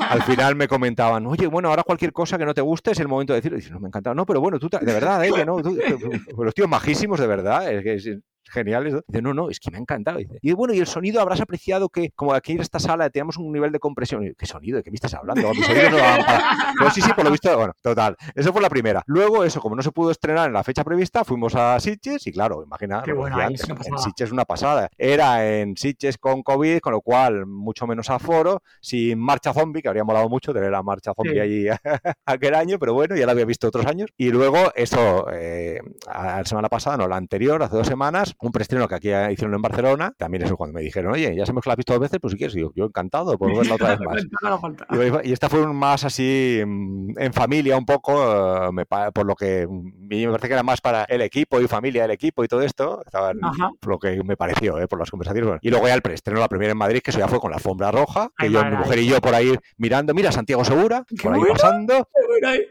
[0.09, 3.07] Al final me comentaban, oye, bueno, ahora cualquier cosa que no te guste es el
[3.07, 3.57] momento de decirlo.
[3.57, 4.13] Y dices, no, me encanta.
[4.13, 5.31] No, pero bueno, tú, de verdad, ¿eh?
[5.33, 8.09] Que no, tú- tú- los tíos majísimos, de verdad, es que es
[8.49, 8.93] geniales.
[8.93, 9.01] ¿no?
[9.07, 10.17] Dice, no, no, es que me ha encantado.
[10.17, 13.37] Dice, y bueno, y el sonido, habrás apreciado que, como aquí en esta sala teníamos
[13.37, 14.23] un nivel de compresión.
[14.25, 14.77] Y ¿Qué sonido?
[14.77, 15.49] ¿De qué me estás hablando?
[15.53, 18.15] Mis oídos no daban para- Pero sí, sí, por lo visto, bueno, total.
[18.35, 19.03] Eso fue la primera.
[19.05, 22.31] Luego, eso, como no se pudo estrenar en la fecha prevista, fuimos a Sitges y
[22.31, 23.97] claro, imagina, Qué buena, antes, es una en pasada.
[23.99, 24.89] Sitges es una pasada.
[24.97, 29.87] Era en Sitges con COVID, con lo cual mucho menos aforo, sin marcha zombie, que
[29.87, 31.39] habría molado mucho tener la marcha zombie Sí.
[31.39, 31.67] allí
[32.25, 34.09] aquel año, pero bueno, ya la había visto otros años.
[34.17, 38.51] Y luego, eso, eh, a- la semana pasada, no, la anterior, hace dos semanas, un
[38.51, 40.13] preestreno que aquí hicieron en Barcelona.
[40.17, 42.31] También eso cuando me dijeron, oye, ya sabemos que la has visto dos veces, pues
[42.31, 43.99] si quieres, yo, yo encantado por verla otra vez
[45.19, 45.25] más.
[45.25, 49.67] y, esta fue más así mm, en familia un poco, eh, me, por lo que
[49.69, 53.01] me parece que era más para el equipo y familia del equipo y todo esto,
[53.05, 53.31] estaba
[53.79, 55.59] por lo que me pareció, eh, por las conversaciones.
[55.61, 57.57] Y luego ya el preestreno, la primera en Madrid, que eso ya fue con la
[57.57, 61.33] alfombra roja, que yo, mi mujer y yo por ahí mirando, mira, Santiago Segura, por
[61.33, 62.07] ahí pasando.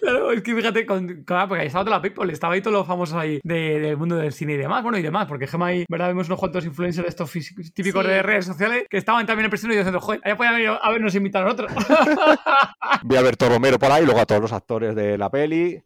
[0.01, 2.77] claro, es que fíjate, con, claro, porque ahí estaba toda la people, estaba ahí todos
[2.77, 6.09] los famosos ahí del mundo del cine y demás, bueno, y demás, porque Ahí, ¿verdad?
[6.09, 7.31] Vemos unos cuantos influencers de estos
[7.75, 11.15] típicos de redes sociales que estaban también en preestreno y diciendo, joder, allá podían habernos
[11.15, 11.73] invitado a nosotros.
[13.05, 15.83] Vi a Berto Romero por ahí, luego a todos los actores de la peli,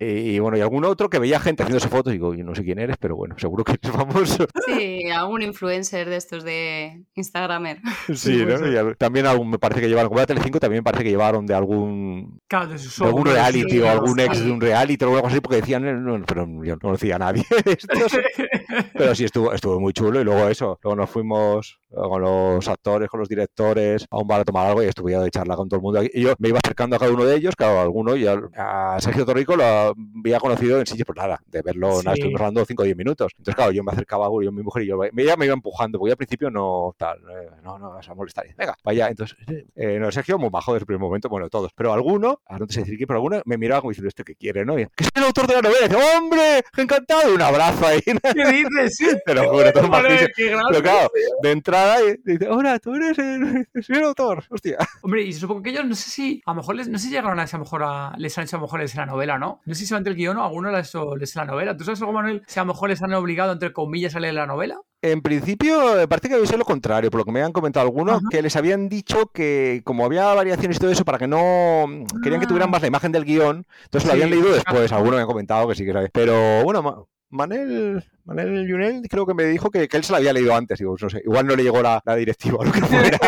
[0.00, 2.64] y, bueno, y algún otro que veía gente haciéndose fotos y digo, yo no sé
[2.64, 4.46] quién eres, pero bueno, seguro que es famoso.
[4.66, 7.78] Sí, algún influencer de estos de Instagramer.
[8.14, 8.94] Sí, ¿no?
[8.96, 11.54] también algún, me parece que llevaron, como era Telecinco, también me parece que llevaron de
[11.54, 16.04] algún, de, algún reality o algún ex de un reality o algo así, porque decían,
[16.04, 17.44] no, pero yo no conocía a nadie.
[18.94, 23.08] pero sí, estuvo, estuvo muy chulo y luego eso, luego nos fuimos con los actores,
[23.08, 25.78] con los directores, a un bar a tomar algo y estuve de charla con todo
[25.78, 26.02] el mundo.
[26.02, 28.96] Y yo me iba acercando a cada uno de ellos, claro, a alguno, y a,
[29.00, 32.82] Sergio Torrico lo había conocido en sitio, pues nada, de verlo, nada, estuvimos hablando 5
[32.82, 33.32] o 10 minutos.
[33.38, 35.98] Entonces, claro, yo me acercaba a yo, mi mujer y yo, ella me iba empujando,
[35.98, 38.46] porque al principio no, tal, eh, no, no, vas a molestar.
[38.56, 39.36] Venga, vaya, entonces,
[39.74, 42.66] eh, no, Sergio muy bajo desde el primer momento, bueno, todos, pero alguno, a no
[42.66, 44.76] te sé decir quién, pero alguno me miraba como diciendo, ¿este qué quiere, no?
[44.76, 46.64] que es el autor de la novela, y dice, ¡hombre!
[46.76, 47.34] ¡Encantado!
[47.34, 48.00] Un abrazo ahí.
[48.00, 48.96] ¿Qué dices?
[48.96, 49.06] Sí.
[49.26, 51.10] Te lo juro, todo Pero claro,
[51.42, 51.85] de entrada,
[52.24, 54.78] dice, hola, tú eres el, el, autor, hostia.
[55.02, 57.10] Hombre, y supongo que ellos, no sé si, a lo mejor, les, no sé si
[57.10, 59.60] llegaron a esa mejor a, les han hecho a lo mejor les la novela, ¿no?
[59.64, 61.76] No sé si se van del guion o alguno les, les la novela.
[61.76, 62.42] ¿Tú sabes algo, Manuel?
[62.46, 64.80] Si a lo mejor les han obligado, entre comillas, a leer la novela.
[65.02, 68.22] En principio, parece que había sido lo contrario, por lo que me han comentado algunos,
[68.30, 71.86] que les habían dicho que como había variaciones y todo eso, para que no...
[72.22, 72.72] Querían que tuvieran ah.
[72.72, 75.74] más la imagen del guion, entonces lo habían leído después, algunos me han comentado que
[75.74, 76.08] sí que sabía.
[76.12, 80.54] Pero bueno, Manel, Manel Yunel creo que me dijo que, él se la había leído
[80.54, 80.78] antes.
[80.78, 83.18] Digo, no sé, igual no le llegó la, directiva o lo que fuera.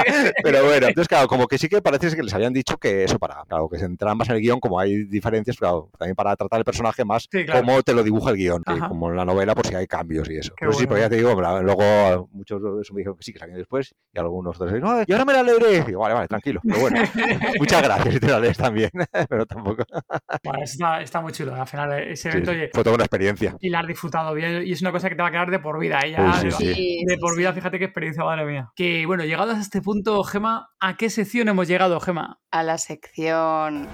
[0.43, 3.19] pero bueno, entonces, claro, como que sí que parece que les habían dicho que eso
[3.19, 6.37] para, claro, que se entraran más en el guion, como hay diferencias, claro, también para
[6.37, 9.67] tratar el personaje más como te lo dibuja el guion, como en la novela, por
[9.67, 10.53] si hay cambios y eso.
[10.59, 13.39] pero sí, pero ya te digo, luego muchos de eso me dijeron que sí, que
[13.39, 15.83] salían después, y algunos otros no, y ahora me la leeré.
[15.85, 16.61] Digo, vale, vale, tranquilo.
[16.63, 17.01] Pero bueno,
[17.59, 18.91] muchas gracias si te la lees también,
[19.29, 19.85] pero tampoco.
[20.45, 21.55] Bueno, está, está, muy chulo.
[21.55, 22.53] Al final, ese evento.
[22.73, 23.57] fue toda una experiencia.
[23.61, 25.79] Y la disfrutado bien y es una cosa que te va a quedar de por
[25.79, 26.01] vida.
[26.05, 27.05] ella ¿eh?
[27.07, 28.71] de por vida, fíjate qué experiencia, madre mía.
[28.75, 32.41] Que bueno, llegados a este punto, Gema, ¿a qué sección hemos llegado, Gema?
[32.51, 33.89] A la sección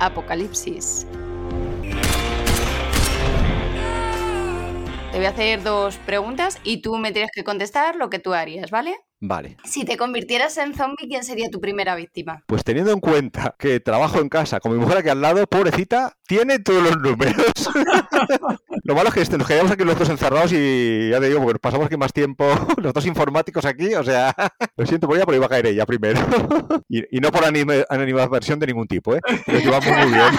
[0.00, 1.06] Apocalipsis.
[5.12, 8.34] Te voy a hacer dos preguntas y tú me tienes que contestar lo que tú
[8.34, 8.96] harías, ¿vale?
[9.26, 9.56] Vale.
[9.64, 12.44] Si te convirtieras en zombie, ¿quién sería tu primera víctima?
[12.46, 16.12] Pues teniendo en cuenta que trabajo en casa con mi mujer aquí al lado, pobrecita,
[16.26, 17.70] tiene todos los números.
[18.86, 21.38] Lo malo es que este, nos quedamos aquí los dos encerrados y ya te digo,
[21.38, 22.44] porque nos pasamos aquí más tiempo,
[22.76, 24.34] los dos informáticos aquí, o sea,
[24.76, 26.20] lo siento por ella, pero iba a caer ella primero.
[26.90, 29.20] y, no por animación de ningún tipo, ¿eh?
[29.46, 30.34] Lo llevamos muy bien.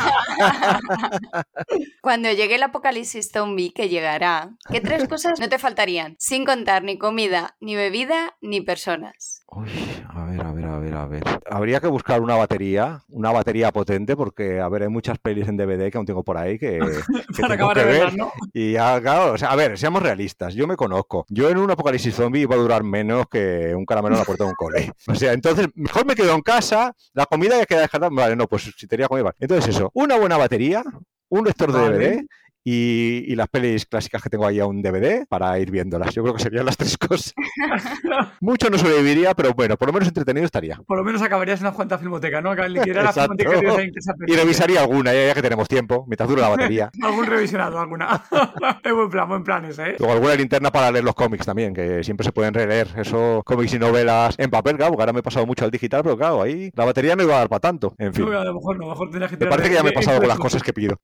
[2.02, 6.16] Cuando llegue el apocalipsis zombie, que llegará, ¿qué tres cosas no te faltarían?
[6.20, 8.75] Sin contar ni comida, ni bebida, ni personas.
[9.48, 9.70] Uy,
[10.10, 11.24] a ver, a ver, a ver, a ver.
[11.50, 15.58] Habría que buscar una batería, una batería potente, porque, a ver, hay muchas pelis en
[15.58, 16.80] DVD que aún tengo por ahí que,
[17.42, 18.14] Para acabar de ver.
[18.54, 21.26] Y ya, claro, o sea, a ver, seamos realistas, yo me conozco.
[21.30, 24.44] Yo en un apocalipsis zombie iba a durar menos que un caramelo en la puerta
[24.44, 24.92] de un cole.
[25.08, 28.10] O sea, entonces, mejor me quedo en casa, la comida ya queda dejada.
[28.12, 29.34] Vale, no, pues si tenía comida.
[29.40, 30.84] Entonces, eso, una buena batería,
[31.30, 32.26] un lector de DVD
[32.68, 36.16] y, las pelis clásicas que tengo ahí a un DVD para ir viéndolas.
[36.16, 37.34] Yo creo que serían las tres cosas.
[38.42, 40.82] Mucho no sobreviviría, pero bueno, por lo menos entretenido estaría.
[40.88, 42.56] Por lo menos acabarías una cuanta filmoteca, ¿no?
[42.56, 46.90] La y revisaría alguna, ya, que tenemos tiempo, mientras dura la batería.
[47.04, 48.24] Algún revisionado, alguna.
[48.84, 49.96] es buen plan, buen plan ese, ¿eh?
[50.00, 52.88] Luego alguna linterna para leer los cómics también, que siempre se pueden releer.
[52.98, 56.02] Eso, cómics y novelas en papel, claro, porque ahora me he pasado mucho al digital,
[56.02, 57.94] pero claro, ahí la batería no iba a dar para tanto.
[57.98, 58.26] En fin.
[58.34, 60.20] a lo mejor no, a lo mejor que Me parece que ya me he pasado
[60.20, 60.98] con las cosas que pido.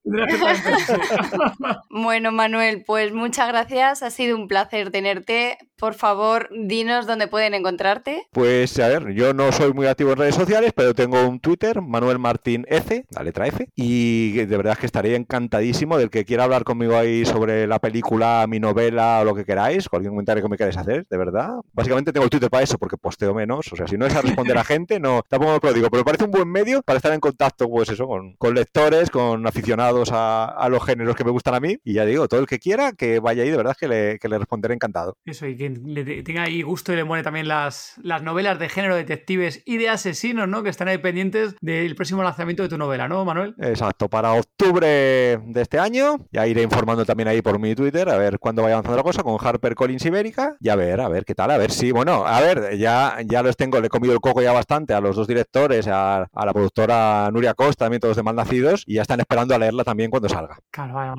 [1.89, 4.04] Bueno, Manuel, pues muchas gracias.
[4.04, 5.58] Ha sido un placer tenerte.
[5.78, 8.28] Por favor, dinos dónde pueden encontrarte.
[8.32, 11.82] Pues a ver, yo no soy muy activo en redes sociales, pero tengo un Twitter,
[11.82, 16.43] Manuel Martín F, la letra F, y de verdad que estaría encantadísimo del que quiera
[16.43, 20.49] hablar conmigo ahí sobre la película, mi novela o lo que queráis, cualquier comentario que
[20.49, 21.49] me queráis hacer, de verdad.
[21.74, 24.22] Básicamente tengo el Twitter para eso, porque posteo menos, o sea, si no es a
[24.22, 27.20] responder a gente, no, tampoco lo digo, pero parece un buen medio para estar en
[27.20, 31.55] contacto, pues eso, con, lectores, con aficionados a, a los géneros que me gustan gustan
[31.55, 31.77] a mí.
[31.83, 34.29] Y ya digo, todo el que quiera que vaya ahí, de verdad que le, que
[34.29, 35.17] le responderé encantado.
[35.25, 38.69] Eso, y que le tenga ahí gusto y le muere también las, las novelas de
[38.69, 40.63] género, detectives y de asesinos, ¿no?
[40.63, 43.55] Que están ahí pendientes del próximo lanzamiento de tu novela, ¿no, Manuel?
[43.59, 46.25] Exacto, para octubre de este año.
[46.31, 49.23] Ya iré informando también ahí por mi Twitter a ver cuándo vaya avanzando la cosa
[49.23, 50.55] con Harper Collins Ibérica.
[50.59, 53.41] Y a ver, a ver qué tal, a ver si, bueno, a ver, ya, ya
[53.41, 56.45] los tengo, le he comido el coco ya bastante a los dos directores, a, a
[56.45, 60.11] la productora Nuria Costa, también todos de Malnacidos, y ya están esperando a leerla también
[60.11, 60.59] cuando salga.
[60.71, 61.15] Claro, vaya,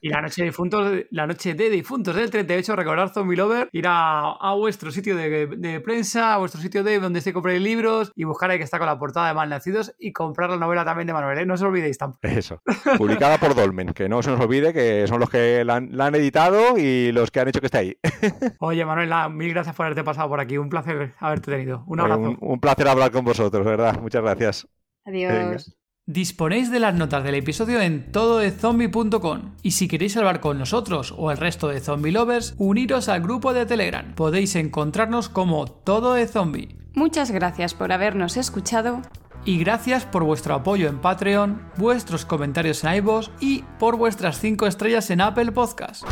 [0.00, 3.86] Y la noche de difuntos, la noche de difuntos del 38, recordar Zombie Lover, ir
[3.86, 8.12] a, a vuestro sitio de, de, prensa, a vuestro sitio de donde se compren libros
[8.14, 11.06] y buscar ahí que está con la portada de Malnacidos y comprar la novela también
[11.06, 11.46] de Manuel, ¿eh?
[11.46, 12.26] No os olvidéis tampoco.
[12.26, 12.62] Eso.
[12.96, 16.06] Publicada por Dolmen, que no se nos olvide que son los que la han, la
[16.06, 17.98] han editado y los que han hecho que esté ahí.
[18.60, 20.58] Oye, Manuel, mil gracias por haberte pasado por aquí.
[20.58, 21.84] Un placer haberte tenido.
[21.86, 22.20] Un abrazo.
[22.20, 24.00] Un, un placer hablar con vosotros, ¿verdad?
[24.00, 24.68] Muchas gracias.
[25.04, 25.32] Adiós.
[25.32, 25.77] Venga.
[26.08, 31.30] Disponéis de las notas del episodio en tododezombie.com y si queréis hablar con nosotros o
[31.30, 34.14] el resto de zombie lovers, uniros al grupo de Telegram.
[34.14, 36.74] Podéis encontrarnos como Todo de Zombie.
[36.94, 39.02] Muchas gracias por habernos escuchado
[39.44, 44.66] y gracias por vuestro apoyo en Patreon, vuestros comentarios en iVoox y por vuestras 5
[44.66, 46.04] estrellas en Apple Podcast.